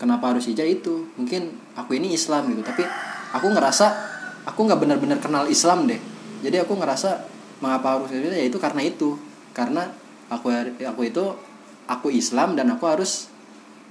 kenapa 0.00 0.32
harus 0.32 0.48
hijrah 0.48 0.64
itu? 0.64 1.04
Mungkin 1.20 1.52
aku 1.76 2.00
ini 2.00 2.16
Islam 2.16 2.48
gitu 2.48 2.64
tapi 2.64 2.88
aku 3.36 3.44
ngerasa 3.52 3.86
aku 4.48 4.64
nggak 4.64 4.80
benar-benar 4.80 5.20
kenal 5.20 5.44
Islam 5.44 5.84
deh. 5.84 6.00
Jadi 6.40 6.56
aku 6.64 6.80
ngerasa 6.80 7.28
mengapa 7.60 8.00
harus 8.00 8.08
hijrah? 8.08 8.40
Ya 8.40 8.48
itu 8.48 8.56
karena 8.56 8.80
itu 8.80 9.20
karena 9.58 9.90
aku 10.28 10.46
aku 10.78 11.00
itu 11.02 11.24
aku 11.84 12.08
Islam 12.08 12.54
dan 12.54 12.70
aku 12.70 12.86
harus 12.86 13.26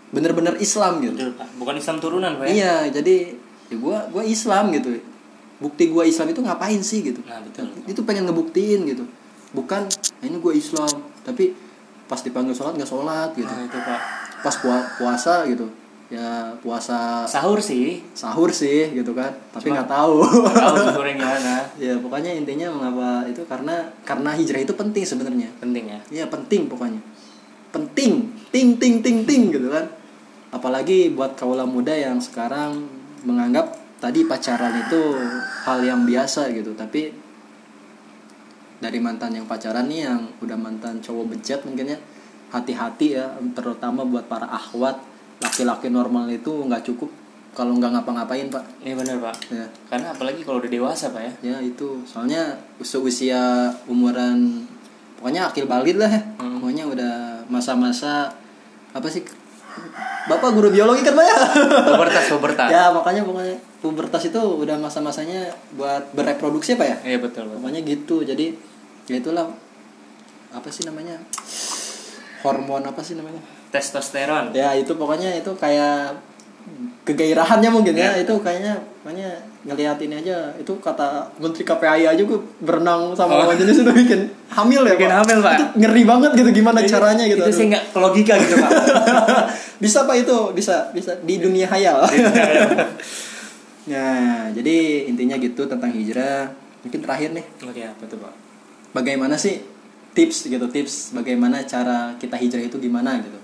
bener-bener 0.07 0.55
Islam 0.57 1.03
gitu 1.03 1.11
Betul, 1.13 1.31
Pak. 1.35 1.47
Bukan 1.57 1.75
Islam 1.75 1.95
turunan 1.99 2.31
pak 2.33 2.47
ya. 2.47 2.51
iya 2.53 2.73
jadi 2.89 3.35
ya 3.67 3.75
gua 3.75 4.07
gua 4.07 4.23
Islam 4.23 4.71
gitu 4.71 4.95
bukti 5.57 5.89
gua 5.89 6.07
Islam 6.07 6.29
itu 6.29 6.39
ngapain 6.39 6.79
sih 6.79 7.03
gitu 7.03 7.19
Nah 7.21 7.43
betul. 7.43 7.67
itu 7.83 8.01
pengen 8.01 8.23
ngebuktiin 8.23 8.87
gitu 8.87 9.03
bukan 9.49 9.83
"Ah, 9.83 10.23
ini 10.23 10.37
gue 10.37 10.53
Islam 10.53 10.87
tapi 11.21 11.51
pas 12.05 12.19
dipanggil 12.19 12.51
sholat 12.51 12.73
nggak 12.73 12.87
sholat 12.87 13.31
gitu 13.33 13.47
Nah 13.47 13.63
itu 13.63 13.77
pak. 13.77 13.99
pas 14.39 14.55
pua- 14.55 14.87
puasa 14.95 15.43
gitu 15.45 15.67
ya 16.07 16.55
puasa 16.63 17.27
Sahur 17.27 17.59
sih. 17.59 17.99
sahur 18.15 18.47
sih 18.47 18.95
gitu 18.95 19.11
kan. 19.11 19.31
Tapi 19.51 19.71
nggak 19.71 19.91
tahu. 19.91 20.23
Tahu 20.23 20.75
sahurnya 20.87 21.15
gimana? 21.19 21.55
ya 21.83 21.93
pokoknya 21.99 22.31
intinya 22.31 22.71
mengapa 22.71 23.27
itu 23.27 23.43
karena 23.43 23.83
karena 24.07 24.31
hijrah 24.31 24.63
itu 24.63 24.73
penting 24.73 25.03
sebenarnya. 25.03 25.49
Penting 25.59 25.85
ya. 25.91 25.99
Iya 26.23 26.25
penting 26.31 26.71
pokoknya. 26.71 27.01
Penting. 27.75 28.31
Ting 28.51 28.79
ting 28.79 29.03
ting 29.03 29.27
ting 29.27 29.51
gitu 29.51 29.67
kan. 29.67 29.85
Apalagi 30.55 31.11
buat 31.11 31.35
kaula 31.35 31.67
muda 31.67 31.91
yang 31.91 32.23
sekarang 32.23 32.87
menganggap 33.27 33.75
tadi 33.99 34.23
pacaran 34.23 34.79
itu 34.79 35.19
hal 35.67 35.83
yang 35.83 36.07
biasa 36.07 36.47
gitu. 36.55 36.71
Tapi 36.71 37.11
dari 38.77 38.99
mantan 39.01 39.33
yang 39.33 39.45
pacaran 39.49 39.89
nih 39.89 40.07
yang 40.07 40.21
udah 40.39 40.55
mantan 40.57 41.01
cowok 41.01 41.35
bejat 41.35 41.65
mungkin 41.65 41.97
ya 41.97 41.99
hati-hati 42.53 43.17
ya 43.17 43.35
terutama 43.57 44.05
buat 44.07 44.29
para 44.29 44.47
akhwat 44.47 45.01
laki-laki 45.39 45.87
normal 45.87 46.25
itu 46.27 46.49
nggak 46.63 46.81
cukup 46.83 47.09
kalau 47.51 47.73
nggak 47.73 47.89
ngapa-ngapain 47.91 48.47
pak 48.47 48.61
Iya 48.79 48.93
benar 48.95 49.17
pak. 49.19 49.35
ya 49.49 49.65
Karena 49.87 50.13
apalagi 50.13 50.41
kalau 50.41 50.57
udah 50.57 50.69
dewasa 50.69 51.09
pak 51.09 51.21
ya. 51.21 51.33
ya 51.43 51.57
itu 51.59 52.01
soalnya 52.03 52.41
usia 52.77 52.99
usia 52.99 53.41
umuran 53.85 54.65
pokoknya 55.15 55.45
akil 55.45 55.65
balik 55.65 55.97
lah 55.97 56.07
ya 56.07 56.21
Hmm. 56.37 56.61
pokoknya 56.61 56.85
udah 56.85 57.13
masa-masa 57.47 58.29
apa 58.91 59.07
sih 59.07 59.25
bapak 60.27 60.51
guru 60.51 60.69
biologi 60.69 61.01
kan 61.01 61.13
pak 61.13 61.21
ya 61.23 61.37
Pubertas 61.87 62.25
pubertas. 62.29 62.67
ya 62.67 62.89
makanya 62.89 63.21
pokoknya 63.23 63.57
pubertas 63.79 64.23
itu 64.25 64.37
udah 64.37 64.73
masa-masanya 64.75 65.49
buat 65.73 66.13
bereproduksi 66.13 66.73
pak 66.73 66.87
ya 66.87 66.97
Iya 67.07 67.17
betul 67.19 67.45
betul. 67.47 67.57
pokoknya 67.59 67.81
gitu 67.83 68.15
jadi 68.23 68.45
ya 69.05 69.15
itulah 69.15 69.49
apa 70.49 70.69
sih 70.69 70.81
namanya 70.83 71.17
hormon 72.39 72.83
apa 72.83 73.01
sih 73.01 73.13
namanya 73.13 73.41
Testosteron. 73.67 74.51
ya 74.51 74.71
itu 74.73 74.91
pokoknya 74.91 75.35
itu 75.35 75.51
kayak 75.53 76.15
kegairahannya 77.03 77.69
mungkin 77.69 77.95
ya, 77.95 78.11
Ya. 78.11 78.19
itu 78.19 78.35
kayaknya 78.37 78.75
makanya 79.01 79.31
ngelihat 79.63 79.95
ini 80.01 80.15
aja 80.17 80.35
itu 80.53 80.71
kata 80.77 81.07
menteri 81.37 81.63
KPI 81.63 82.03
aja 82.05 82.19
gue 82.19 82.39
berenang 82.59 83.11
sama 83.11 83.39
Oh. 83.41 83.51
jenis 83.53 83.79
itu 83.79 83.91
bikin 83.93 84.27
hamil 84.49 84.83
ya 84.83 84.91
Bikin 84.93 85.07
Pak. 85.07 85.17
hamil, 85.17 85.37
Pak. 85.39 85.53
itu 85.53 85.65
ngeri 85.77 86.03
banget 86.03 86.31
gitu 86.33 86.49
gimana 86.53 86.79
caranya 86.83 87.23
gitu 87.23 87.39
Itu 87.41 87.51
sih 87.53 87.65
nggak 87.67 87.83
logika 87.93 88.35
gitu 88.35 88.55
pak. 88.57 88.71
bisa 89.83 90.03
pak 90.03 90.15
itu 90.17 90.35
bisa 90.51 90.91
bisa 90.91 91.15
di 91.21 91.35
dunia 91.37 91.63
hayal 91.65 92.03
nah 93.87 94.51
jadi 94.57 94.75
intinya 95.05 95.35
gitu 95.37 95.63
tentang 95.65 95.89
hijrah 95.89 96.51
mungkin 96.81 96.99
terakhir 96.99 97.29
nih 97.31 97.45
Oke 97.61 97.81
apa 97.81 98.03
tuh 98.05 98.19
pak? 98.19 98.33
bagaimana 98.93 99.35
sih 99.35 99.63
tips 100.11 100.47
gitu 100.47 100.67
tips 100.67 101.13
bagaimana 101.13 101.63
cara 101.63 102.11
kita 102.17 102.35
hijrah 102.35 102.63
itu 102.63 102.77
gimana 102.77 103.19
gitu 103.19 103.39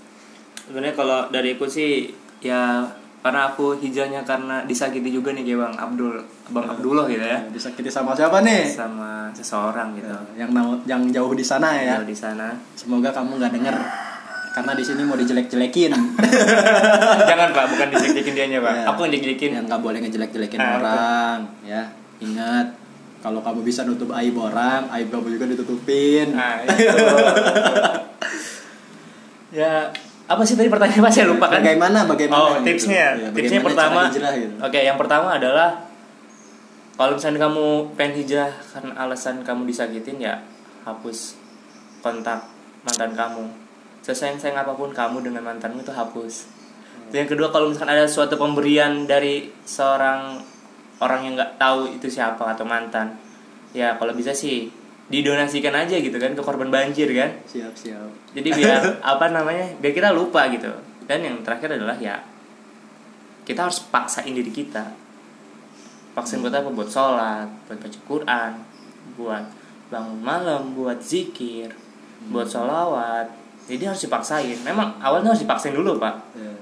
Sebenarnya 0.64 0.94
kalau 0.94 1.28
dari 1.28 1.52
aku 1.52 1.66
sih 1.66 2.08
ya 2.38 2.80
karena 3.20 3.48
aku 3.48 3.72
hijrahnya 3.74 4.20
karena 4.20 4.60
disakiti 4.62 5.08
juga 5.08 5.32
nih 5.32 5.40
kayak 5.42 5.58
bang 5.58 5.74
Abdul, 5.78 6.12
bang 6.46 6.66
Abdullah 6.66 7.04
gitu 7.06 7.20
ya, 7.22 7.40
disakiti 7.46 7.88
sama 7.88 8.12
siapa 8.12 8.40
nih 8.40 8.68
sama 8.68 9.32
seseorang 9.32 9.92
gitu. 9.94 10.12
yang 10.34 10.50
nau- 10.50 10.76
yang 10.82 11.00
jauh 11.08 11.32
di 11.32 11.40
sana 11.40 11.72
ya 11.74 11.96
Jauh 11.96 12.04
di 12.04 12.12
sana. 12.12 12.52
semoga 12.74 13.08
kamu 13.10 13.40
nggak 13.40 13.52
denger 13.54 13.76
karena 14.52 14.72
di 14.72 14.84
sini 14.84 15.02
mau 15.02 15.16
dijelek-jelekin 15.16 15.92
Jangan 17.28 17.48
pak, 17.50 17.64
bukan 17.66 17.86
dijelek-jelekin 17.90 18.34
dianya 18.34 18.58
pak. 18.60 18.72
Ya. 18.74 18.84
Aku 18.86 19.00
yang 19.02 19.10
dijelek-jelekin. 19.10 19.50
yang 19.52 19.64
nggak 19.66 19.80
boleh 19.80 19.98
ngejelek-jelekin 19.98 20.58
Nah, 20.58 20.70
orang 20.76 21.38
ya 21.64 21.82
ingat 22.20 22.76
kalau 23.18 23.40
kamu 23.40 23.64
bisa 23.64 23.82
nutup 23.82 24.12
aib 24.12 24.36
orang 24.36 24.84
aib 24.92 25.08
kamu 25.08 25.32
juga 25.32 25.48
ditutupin 25.48 26.36
Nah 26.36 26.60
itu. 26.60 26.76
ya 29.54 29.88
apa 30.24 30.40
sih 30.40 30.54
tadi 30.54 30.68
pertanyaan 30.68 31.12
saya 31.12 31.28
lupa 31.28 31.46
kan? 31.46 31.60
bagaimana 31.60 31.98
bagaimana 32.04 32.38
Oh 32.38 32.50
gitu. 32.56 32.64
tipsnya, 32.66 33.12
Ya, 33.14 33.28
tipsnya 33.30 33.60
bagaimana 33.60 33.68
pertama. 33.68 34.00
hijrah 34.08 34.32
gitu. 34.34 34.54
Oke 34.58 34.80
yang 34.80 34.96
pertama 34.96 35.26
adalah 35.32 35.70
kalau 36.94 37.12
misalnya 37.12 37.40
kamu 37.42 37.66
pengen 37.92 38.14
hijrah 38.16 38.52
karena 38.70 38.92
alasan 38.96 39.42
kamu 39.42 39.66
disakitin 39.66 40.16
ya 40.18 40.34
hapus 40.82 41.36
kontak 42.00 42.40
mantan 42.82 43.12
kamu. 43.12 43.44
Sesayang 44.00 44.36
sayang 44.36 44.58
apa 44.58 44.72
pun 44.72 44.92
kamu 44.92 45.20
dengan 45.22 45.42
mantanmu 45.42 45.80
itu 45.80 45.90
hapus. 45.90 46.34
Yang 47.10 47.32
kedua 47.32 47.48
kalau 47.48 47.68
misalkan 47.68 47.90
ada 47.90 48.04
suatu 48.04 48.34
pemberian 48.34 49.04
dari 49.04 49.48
seorang 49.62 50.40
orang 50.98 51.20
yang 51.22 51.34
nggak 51.34 51.56
tahu 51.56 51.88
itu 51.90 52.06
siapa 52.06 52.44
atau 52.46 52.62
mantan, 52.62 53.16
ya 53.70 53.96
kalau 53.96 54.12
bisa 54.12 54.30
sih 54.30 54.68
didonasikan 55.04 55.74
aja 55.76 55.96
gitu 56.00 56.16
kan 56.16 56.32
ke 56.32 56.42
korban 56.42 56.72
banjir 56.72 57.08
kan. 57.12 57.30
Siap 57.44 57.74
siap. 57.76 58.08
Jadi 58.32 58.48
biar 58.56 58.80
apa 59.12 59.28
namanya 59.28 59.76
biar 59.80 59.92
kita 59.92 60.10
lupa 60.16 60.48
gitu. 60.48 60.72
Dan 61.04 61.20
yang 61.20 61.36
terakhir 61.44 61.76
adalah 61.76 61.96
ya 62.00 62.16
kita 63.44 63.68
harus 63.68 63.84
paksain 63.92 64.32
diri 64.32 64.48
kita. 64.48 64.88
Paksain 66.16 66.40
buat 66.40 66.54
apa? 66.54 66.72
Buat 66.72 66.88
sholat 66.88 67.48
buat 67.68 67.78
baca 67.80 67.98
Quran 68.08 68.52
buat 69.14 69.44
bangun 69.92 70.16
malam 70.24 70.72
buat 70.72 70.96
zikir 70.98 71.68
buat 72.32 72.48
sholawat. 72.48 73.28
Jadi 73.68 73.84
harus 73.84 74.00
dipaksain. 74.00 74.56
Memang 74.64 74.96
awalnya 75.00 75.36
harus 75.36 75.44
dipaksain 75.44 75.76
dulu 75.76 76.00
pak. 76.00 76.16
Ya. 76.36 76.52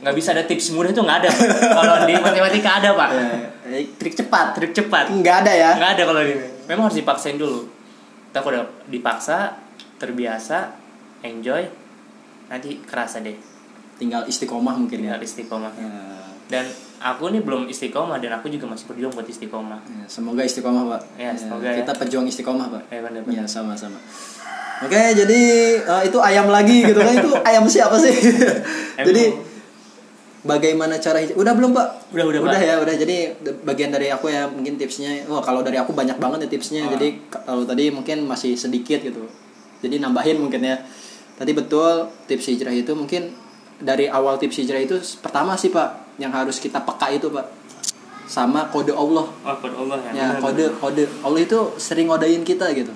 nggak 0.00 0.16
bisa 0.16 0.32
ada 0.32 0.48
tips 0.48 0.72
mudah 0.72 0.96
itu 0.96 1.04
nggak 1.04 1.18
ada 1.20 1.28
Pak. 1.28 1.48
kalau 1.76 1.94
di 2.08 2.16
matematika 2.16 2.80
ada 2.80 2.96
pak. 2.96 3.10
Ya, 3.12 3.28
Eh, 3.68 3.84
trik 4.00 4.16
cepat. 4.16 4.56
Trik 4.56 4.72
cepat. 4.72 5.12
Nggak 5.12 5.44
ada 5.44 5.52
ya. 5.52 5.70
Nggak 5.76 5.90
ada 6.00 6.02
kalau 6.08 6.20
gini 6.24 6.46
memang 6.64 6.86
harus 6.86 7.02
dipaksain 7.02 7.34
dulu 7.34 7.66
kita 8.30 8.46
udah 8.46 8.62
dipaksa 8.86 9.58
terbiasa 9.98 10.70
enjoy 11.26 11.66
nanti 12.46 12.78
kerasa 12.86 13.18
deh. 13.18 13.34
Tinggal 13.98 14.30
istiqomah 14.30 14.78
mungkin 14.78 15.02
ya. 15.02 15.18
Tinggal 15.18 15.22
istiqomah. 15.26 15.72
Ya, 15.74 15.90
dan 16.46 16.64
aku 17.02 17.34
nih 17.34 17.42
belum 17.42 17.66
istiqomah 17.66 18.22
dan 18.22 18.38
aku 18.38 18.46
juga 18.54 18.70
masih 18.70 18.86
berjuang 18.86 19.10
buat 19.18 19.26
istiqomah. 19.26 19.82
Ya, 19.82 20.04
semoga 20.06 20.46
istiqomah 20.46 20.82
pak. 20.94 21.02
Ya, 21.18 21.34
semoga 21.34 21.74
ya. 21.74 21.82
kita 21.82 21.92
pejuang 21.98 22.26
istiqomah 22.30 22.66
pak. 22.70 22.82
Eh 22.94 23.02
bener 23.02 23.26
ya 23.26 23.42
sama-sama. 23.50 23.98
Oke 24.80 24.96
jadi 25.12 25.40
eh, 25.82 26.02
itu 26.06 26.18
ayam 26.22 26.46
lagi 26.48 26.86
gitu 26.86 27.02
kan. 27.02 27.12
Itu 27.18 27.34
ayam 27.42 27.66
siapa 27.66 27.98
sih? 27.98 28.14
Jadi 29.10 29.49
bagaimana 30.40 30.96
cara 30.96 31.18
hij- 31.18 31.32
udah 31.32 31.52
belum 31.52 31.70
pak 31.70 31.88
Udah, 32.10 32.24
udah, 32.26 32.40
udah 32.42 32.52
Pak. 32.54 32.64
ya 32.64 32.74
udah. 32.76 32.94
Jadi 32.94 33.16
bagian 33.62 33.88
dari 33.88 34.08
aku 34.08 34.26
ya 34.26 34.46
mungkin 34.46 34.74
tipsnya. 34.74 35.24
Wah 35.26 35.38
kalau 35.38 35.60
dari 35.60 35.76
aku 35.76 35.92
banyak 35.92 36.16
banget 36.16 36.44
ya 36.44 36.48
tipsnya. 36.50 36.82
Ah. 36.82 36.92
jadi 36.92 37.20
kalau 37.30 37.62
tadi 37.62 37.88
mungkin 37.88 38.24
masih 38.24 38.56
sedikit 38.56 38.98
gitu. 38.98 39.28
Jadi 39.80 39.96
nambahin 39.96 40.36
mungkin 40.36 40.60
ya. 40.60 40.80
Tadi 41.36 41.52
betul 41.52 42.08
tips 42.26 42.48
hijrah 42.48 42.70
itu 42.70 42.92
mungkin 42.92 43.32
dari 43.78 44.04
awal 44.06 44.36
tips 44.36 44.58
hijrah 44.58 44.76
itu 44.78 44.92
pertama 45.18 45.56
sih 45.56 45.68
pak 45.68 46.16
yang 46.16 46.28
harus 46.30 46.56
kita 46.56 46.80
peka 46.80 47.08
itu 47.10 47.28
pak. 47.28 47.48
Sama 48.24 48.68
kode 48.68 48.92
Allah. 48.92 49.26
Oh 49.26 49.56
pada 49.56 49.74
Allah 49.74 49.96
ya, 50.06 50.10
ya 50.12 50.26
kode 50.38 50.70
kode. 50.76 51.04
Allah 51.20 51.40
itu 51.40 51.58
sering 51.76 52.06
ngodain 52.06 52.40
kita 52.42 52.70
gitu. 52.72 52.92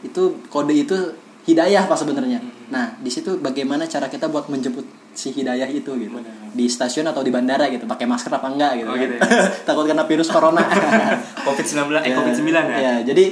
Itu 0.00 0.22
kode 0.46 0.74
itu 0.74 0.96
hidayah 1.44 1.84
pak 1.84 1.98
sebenarnya. 2.00 2.40
Nah 2.72 2.96
di 2.96 3.12
situ 3.12 3.36
bagaimana 3.36 3.84
cara 3.84 4.08
kita 4.08 4.32
buat 4.32 4.48
menjemput 4.48 4.84
si 5.12 5.30
hidayah 5.30 5.68
itu 5.68 5.92
gitu? 5.94 6.16
Di 6.56 6.64
stasiun 6.66 7.04
atau 7.04 7.20
di 7.20 7.28
bandara 7.28 7.68
gitu 7.68 7.84
pakai 7.84 8.08
masker 8.08 8.32
apa 8.32 8.48
enggak 8.48 8.72
gitu, 8.80 8.88
Oh, 8.88 8.96
kan. 8.96 9.02
gitu 9.04 9.14
ya. 9.20 9.28
takut 9.68 9.84
kena 9.84 10.04
virus 10.08 10.28
corona. 10.32 10.64
Covid 11.46 11.66
19 11.66 12.00
eh 12.08 12.12
covid 12.16 12.34
9 12.34 12.48
ya, 12.48 12.78
ya 12.80 12.94
jadi 13.04 13.24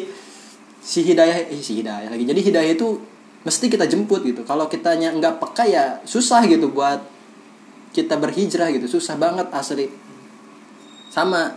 si 0.83 1.01
hidayah 1.07 1.49
eh, 1.49 1.61
si 1.63 1.81
hidayah 1.81 2.13
lagi. 2.13 2.25
Jadi 2.29 2.41
hidayah 2.53 2.73
itu 2.77 3.01
mesti 3.43 3.67
kita 3.73 3.89
jemput 3.89 4.21
gitu. 4.23 4.45
Kalau 4.45 4.69
kitanya 4.69 5.11
nggak 5.17 5.41
peka 5.41 5.65
ya 5.65 5.85
susah 6.05 6.45
gitu 6.45 6.69
buat 6.69 7.01
kita 7.97 8.21
berhijrah 8.21 8.69
gitu. 8.77 9.01
Susah 9.01 9.17
banget 9.17 9.49
asli. 9.51 9.89
Sama. 11.09 11.57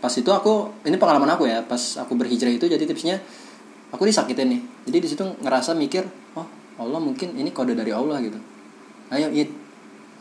Pas 0.00 0.12
itu 0.16 0.32
aku 0.32 0.72
ini 0.88 0.96
pengalaman 0.96 1.28
aku 1.36 1.44
ya 1.44 1.60
pas 1.60 2.00
aku 2.00 2.16
berhijrah 2.16 2.48
itu 2.48 2.64
jadi 2.64 2.80
tipsnya 2.88 3.20
aku 3.90 4.06
disakitin 4.06 4.56
nih. 4.56 4.60
Jadi 4.90 4.96
di 5.02 5.08
situ 5.10 5.24
ngerasa 5.42 5.74
mikir 5.74 6.06
oh 6.38 6.46
Allah 6.80 6.98
mungkin 7.02 7.36
ini 7.36 7.50
kode 7.52 7.76
dari 7.76 7.92
Allah 7.92 8.18
gitu. 8.22 8.38
Ayo 9.10 9.28
id. 9.30 9.50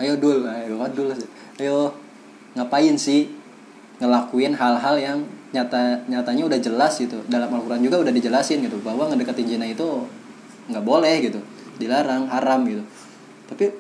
Ayo 0.02 0.18
dul. 0.18 0.44
Ayo 0.46 0.82
what 0.82 0.92
dul 0.94 1.14
ayo 1.60 1.94
ngapain 2.58 2.98
sih 2.98 3.30
ngelakuin 4.00 4.58
hal-hal 4.58 4.96
yang 4.98 5.20
nyata 5.54 6.06
nyatanya 6.10 6.44
udah 6.50 6.60
jelas 6.60 6.98
gitu. 6.98 7.22
Dalam 7.30 7.50
Al-Quran 7.54 7.82
juga 7.86 8.02
udah 8.02 8.14
dijelasin 8.14 8.66
gitu. 8.66 8.82
Bahwa 8.82 9.08
ngedeketin 9.10 9.58
zina 9.58 9.66
itu 9.70 10.06
nggak 10.70 10.84
boleh 10.84 11.16
gitu. 11.24 11.40
Dilarang 11.78 12.28
haram 12.28 12.66
gitu. 12.66 12.84
Tapi 13.50 13.72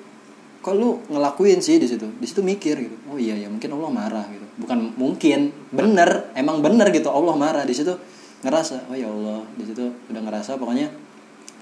kok 0.59 0.75
lu 0.75 0.99
ngelakuin 1.07 1.63
sih 1.63 1.79
di 1.79 1.87
situ? 1.87 2.07
Di 2.19 2.25
situ 2.27 2.43
mikir 2.43 2.75
gitu. 2.77 2.95
Oh 3.09 3.17
iya 3.17 3.35
ya 3.35 3.47
mungkin 3.47 3.75
Allah 3.75 3.91
marah 3.91 4.25
gitu. 4.29 4.45
Bukan 4.59 4.95
mungkin 4.99 5.55
bener 5.71 6.31
emang 6.35 6.59
bener 6.59 6.91
gitu 6.91 7.07
Allah 7.09 7.35
marah. 7.35 7.63
Di 7.63 7.75
situ 7.75 7.95
ngerasa 8.39 8.87
oh 8.87 8.95
ya 8.95 9.07
Allah 9.11 9.43
di 9.59 9.67
situ 9.67 9.83
udah 10.07 10.21
ngerasa 10.23 10.55
pokoknya 10.55 10.87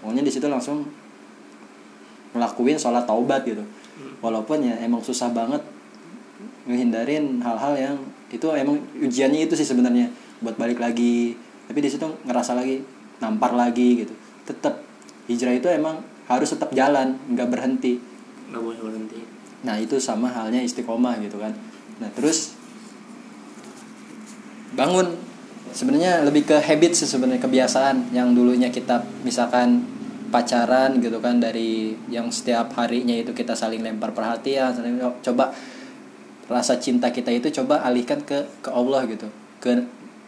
pokoknya 0.02 0.22
di 0.22 0.30
situ 0.30 0.46
langsung 0.46 0.86
ngelakuin 2.38 2.78
sholat 2.78 3.10
taubat 3.10 3.42
gitu. 3.48 3.64
Walaupun 4.22 4.62
ya 4.62 4.78
emang 4.82 5.02
susah 5.02 5.34
banget 5.34 5.62
ngehindarin 6.70 7.42
hal-hal 7.42 7.74
yang 7.74 7.98
itu 8.30 8.46
emang 8.54 8.78
ujiannya 9.00 9.50
itu 9.50 9.58
sih 9.58 9.66
sebenarnya 9.66 10.12
buat 10.44 10.54
balik 10.60 10.78
lagi. 10.78 11.34
Tapi 11.66 11.80
di 11.82 11.90
situ 11.90 12.06
ngerasa 12.30 12.54
lagi 12.54 12.86
nampar 13.18 13.58
lagi 13.58 14.06
gitu. 14.06 14.14
Tetap 14.46 14.86
hijrah 15.26 15.58
itu 15.58 15.68
emang 15.72 16.06
harus 16.30 16.54
tetap 16.54 16.70
jalan 16.78 17.18
nggak 17.34 17.50
berhenti. 17.50 17.98
Nggak 18.54 18.62
boleh 18.62 18.80
berhenti. 18.86 19.20
Nah 19.66 19.82
itu 19.82 19.98
sama 19.98 20.30
halnya 20.30 20.62
istiqomah 20.62 21.18
gitu 21.26 21.42
kan. 21.42 21.58
Nah 21.98 22.10
terus 22.14 22.54
bangun 24.78 25.27
sebenarnya 25.78 26.26
lebih 26.26 26.50
ke 26.50 26.58
habit 26.58 26.98
sih 26.98 27.06
sebenarnya 27.06 27.46
kebiasaan 27.46 28.10
yang 28.18 28.34
dulunya 28.34 28.74
kita 28.74 29.06
misalkan 29.22 29.86
pacaran 30.34 30.98
gitu 30.98 31.22
kan 31.22 31.38
dari 31.38 31.94
yang 32.10 32.34
setiap 32.34 32.74
harinya 32.82 33.14
itu 33.14 33.32
kita 33.38 33.54
saling 33.54 33.86
lempar 33.86 34.12
perhatian 34.12 34.74
saling 34.74 34.98
coba 35.22 35.54
rasa 36.50 36.82
cinta 36.82 37.14
kita 37.14 37.30
itu 37.30 37.54
coba 37.62 37.86
alihkan 37.86 38.26
ke 38.26 38.50
ke 38.66 38.74
Allah 38.74 39.06
gitu 39.06 39.30
ke 39.62 39.86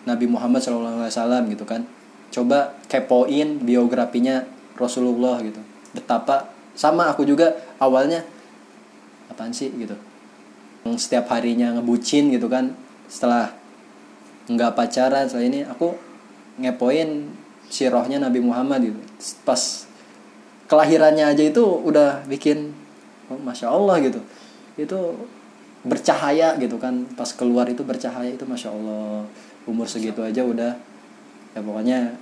Nabi 0.07 0.25
Muhammad 0.25 0.63
SAW 0.63 1.45
gitu 1.51 1.65
kan. 1.67 1.83
Coba 2.29 2.77
kepoin 2.87 3.61
biografinya 3.61 4.45
Rasulullah 4.77 5.41
gitu. 5.45 5.59
Betapa 5.91 6.49
sama 6.77 7.09
aku 7.11 7.25
juga 7.25 7.57
awalnya 7.81 8.23
apaan 9.27 9.51
sih 9.51 9.73
gitu. 9.75 9.97
Setiap 10.95 11.29
harinya 11.35 11.75
ngebucin 11.77 12.31
gitu 12.31 12.47
kan 12.47 12.73
setelah 13.11 13.53
nggak 14.49 14.73
pacaran 14.73 15.29
setelah 15.29 15.45
ini 15.45 15.59
aku 15.61 15.93
ngepoin 16.57 17.29
sirohnya 17.69 18.17
Nabi 18.17 18.41
Muhammad 18.41 18.81
gitu. 18.81 18.99
Pas 19.45 19.85
kelahirannya 20.65 21.29
aja 21.29 21.43
itu 21.45 21.61
udah 21.61 22.25
bikin 22.25 22.73
oh, 23.29 23.37
masya 23.37 23.69
Allah 23.69 24.01
gitu. 24.01 24.19
Itu 24.75 25.29
bercahaya 25.85 26.57
gitu 26.57 26.81
kan. 26.81 27.05
Pas 27.13 27.29
keluar 27.31 27.69
itu 27.69 27.85
bercahaya 27.85 28.33
itu 28.33 28.43
masya 28.43 28.73
Allah. 28.73 29.23
Umur 29.69 29.85
segitu 29.85 30.25
aja 30.25 30.41
udah 30.41 30.73
ya 31.53 31.61
pokoknya 31.61 32.13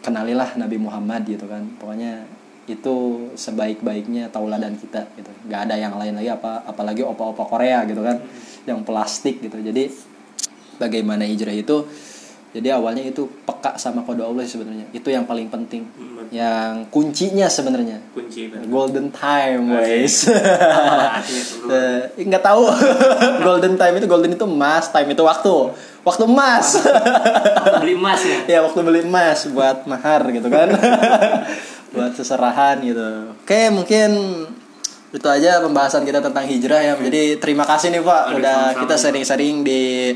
kenalilah 0.00 0.54
Nabi 0.54 0.78
Muhammad 0.78 1.26
gitu 1.26 1.50
kan. 1.50 1.66
Pokoknya 1.76 2.22
itu 2.70 3.26
sebaik-baiknya 3.34 4.30
tauladan 4.30 4.78
kita 4.78 5.10
gitu. 5.18 5.30
Nggak 5.50 5.60
ada 5.66 5.74
yang 5.74 5.98
lain 5.98 6.14
lagi 6.14 6.30
apa 6.30 6.62
apalagi 6.70 7.02
opa-opa 7.02 7.42
Korea 7.50 7.82
gitu 7.82 8.06
kan. 8.06 8.22
Yang 8.62 8.86
plastik 8.86 9.42
gitu. 9.42 9.58
Jadi 9.58 9.90
bagaimana 10.80 11.28
hijrah 11.28 11.52
itu 11.52 11.84
jadi 12.50 12.74
awalnya 12.74 13.06
itu 13.06 13.30
peka 13.46 13.78
sama 13.78 14.02
kode 14.02 14.26
Allah 14.26 14.42
sebenarnya. 14.42 14.90
Itu 14.90 15.06
yang 15.06 15.22
paling 15.22 15.46
penting 15.46 15.86
Hmm, 15.94 16.26
yang 16.34 16.82
kuncinya 16.90 17.46
sebenarnya. 17.46 18.02
Kunci 18.10 18.50
golden 18.66 19.14
time 19.14 19.70
guys. 19.70 20.26
Tuh, 20.26 20.34
bro? 21.62 21.70
Eh, 22.18 22.26
nggak 22.26 22.42
tahu. 22.42 22.66
Golden 23.46 23.78
time 23.78 24.02
itu 24.02 24.06
golden 24.10 24.34
itu 24.34 24.46
emas 24.50 24.90
time 24.90 25.14
itu 25.14 25.22
waktu. 25.22 25.54
Waktu 26.02 26.24
emas. 26.26 26.66
Beli 27.78 27.94
emas 27.94 28.20
ya? 28.26 28.38
Ya 28.58 28.58
waktu 28.66 28.82
beli 28.82 29.06
emas 29.06 29.46
buat 29.54 29.86
mahar 29.86 30.26
gitu 30.34 30.50
kan. 30.50 30.74
Buat 31.94 32.18
seserahan 32.18 32.82
gitu. 32.82 33.30
Oke 33.46 33.70
mungkin 33.70 34.10
itu 35.10 35.26
aja 35.26 35.58
pembahasan 35.58 36.06
kita 36.06 36.22
tentang 36.22 36.46
hijrah 36.46 36.80
ya. 36.86 36.94
Jadi 36.94 37.42
terima 37.42 37.66
kasih 37.66 37.90
nih 37.90 38.02
pak. 38.06 38.22
Aduh, 38.30 38.38
udah 38.38 38.54
sama-sama, 38.54 38.80
kita 38.86 38.94
sering-sering 38.94 39.54
di 39.66 40.14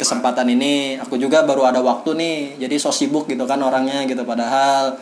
kesempatan 0.00 0.48
ini. 0.48 0.96
Aku 1.04 1.20
juga 1.20 1.44
baru 1.44 1.68
ada 1.68 1.84
waktu 1.84 2.16
nih. 2.16 2.38
Jadi 2.64 2.80
so 2.80 2.88
sibuk 2.88 3.28
gitu 3.28 3.44
kan 3.44 3.60
orangnya 3.60 4.08
gitu. 4.08 4.24
Padahal 4.24 4.96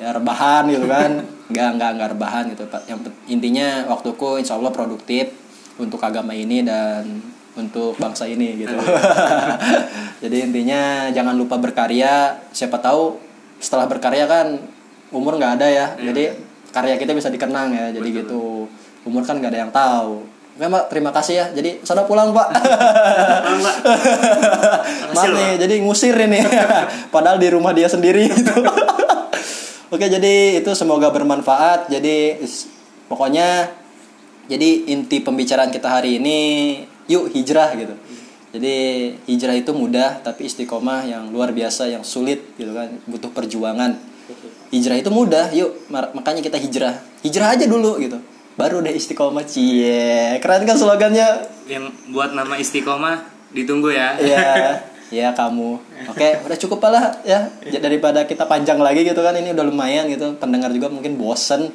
ya 0.00 0.16
rebahan 0.16 0.64
gitu 0.72 0.88
kan. 0.88 1.20
Nggak 1.50 1.68
nggak 1.76 1.90
nggak 1.98 2.08
rebahan 2.14 2.44
gitu 2.54 2.64
pak. 2.70 2.86
Yang 2.86 3.10
intinya 3.26 3.90
waktuku 3.90 4.38
insya 4.38 4.54
Allah 4.54 4.70
produktif 4.70 5.34
untuk 5.82 5.98
agama 5.98 6.30
ini 6.30 6.62
dan 6.62 7.20
untuk 7.58 7.98
bangsa 7.98 8.24
ini 8.30 8.64
gitu. 8.64 8.78
Jadi 10.22 10.36
intinya 10.40 11.10
jangan 11.12 11.34
lupa 11.34 11.58
berkarya. 11.58 12.38
Siapa 12.54 12.78
tahu 12.78 13.18
setelah 13.58 13.90
berkarya 13.90 14.24
kan 14.30 14.62
umur 15.10 15.36
nggak 15.36 15.58
ada 15.58 15.68
ya. 15.68 15.86
Jadi 15.98 16.49
karya 16.70 16.94
kita 16.98 17.12
bisa 17.14 17.28
dikenang 17.30 17.74
ya 17.74 17.86
jadi 17.94 18.24
gitu 18.24 18.66
umur 19.06 19.22
kan 19.26 19.38
nggak 19.38 19.52
ada 19.52 19.60
yang 19.66 19.72
tahu 19.74 20.26
Oke 20.60 20.68
mbak, 20.68 20.92
terima 20.92 21.08
kasih 21.08 21.34
ya. 21.40 21.46
Jadi 21.56 21.80
sana 21.88 22.04
pulang 22.04 22.36
pak. 22.36 22.52
Pulang, 22.52 23.64
Pak. 23.64 23.76
Maaf 25.16 25.32
nih, 25.32 25.56
jadi 25.56 25.74
ngusir 25.80 26.12
ini. 26.12 26.36
Padahal 27.14 27.40
di 27.40 27.48
rumah 27.48 27.72
dia 27.72 27.88
sendiri 27.88 28.28
gitu. 28.28 28.52
Oke, 29.94 30.04
jadi 30.04 30.60
itu 30.60 30.68
semoga 30.76 31.08
bermanfaat. 31.08 31.88
Jadi 31.88 32.44
pokoknya 33.08 33.72
jadi 34.52 34.92
inti 34.92 35.24
pembicaraan 35.24 35.72
kita 35.72 35.88
hari 35.88 36.20
ini 36.20 36.38
yuk 37.08 37.32
hijrah 37.32 37.72
gitu. 37.80 37.96
Jadi 38.52 38.76
hijrah 39.32 39.56
itu 39.56 39.72
mudah 39.72 40.20
tapi 40.20 40.44
istiqomah 40.44 41.08
yang 41.08 41.32
luar 41.32 41.56
biasa 41.56 41.88
yang 41.88 42.04
sulit 42.04 42.42
gitu 42.60 42.76
kan, 42.76 43.00
butuh 43.08 43.32
perjuangan. 43.32 43.96
Hijrah 44.70 45.02
itu 45.02 45.10
mudah, 45.10 45.50
yuk 45.50 45.90
makanya 45.90 46.38
kita 46.38 46.54
hijrah. 46.54 46.94
Hijrah 47.26 47.58
aja 47.58 47.66
dulu 47.66 47.98
gitu. 47.98 48.22
Baru 48.54 48.78
deh 48.82 48.94
istiqomah 48.94 49.42
cie. 49.42 50.38
Keren 50.38 50.62
kan 50.62 50.78
slogannya? 50.78 51.58
yang 51.70 51.86
buat 52.10 52.34
nama 52.34 52.58
istiqomah 52.58 53.22
ditunggu 53.54 53.94
ya 53.94 54.18
Iya, 54.18 54.50
ya 55.22 55.28
kamu. 55.34 55.78
Oke, 56.10 56.42
udah 56.46 56.58
cukup 56.58 56.82
lah 56.86 57.14
ya. 57.26 57.50
Daripada 57.78 58.26
kita 58.26 58.46
panjang 58.46 58.78
lagi 58.82 59.06
gitu 59.06 59.22
kan 59.22 59.34
ini 59.38 59.54
udah 59.54 59.64
lumayan 59.66 60.06
gitu. 60.10 60.34
Pendengar 60.38 60.70
juga 60.74 60.90
mungkin 60.90 61.14
bosen. 61.14 61.70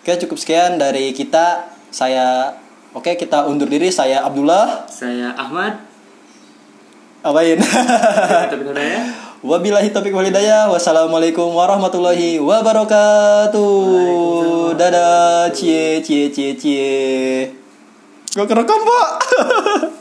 Oke, 0.00 0.16
cukup 0.24 0.36
sekian 0.40 0.76
dari 0.80 1.12
kita. 1.16 1.72
Saya 1.92 2.52
Oke, 2.96 3.12
kita 3.20 3.44
undur 3.44 3.68
diri. 3.68 3.92
Saya 3.92 4.24
Abdullah. 4.24 4.88
saya 4.88 5.36
Ahmad 5.36 5.84
Apain? 7.26 7.58
Ya. 7.58 9.02
Wabillahi 9.46 9.94
taufiq 9.94 10.10
wal 10.10 10.26
hidayah. 10.26 10.66
Wassalamualaikum 10.74 11.54
warahmatullahi 11.54 12.42
wabarakatuh. 12.42 13.62
Dadah. 14.74 15.54
Cie 15.54 16.02
cie 16.02 16.34
cie 16.34 16.58
cie. 16.58 17.54
Gua 18.34 18.42
kerekam, 18.42 18.82
Pak. 18.82 19.10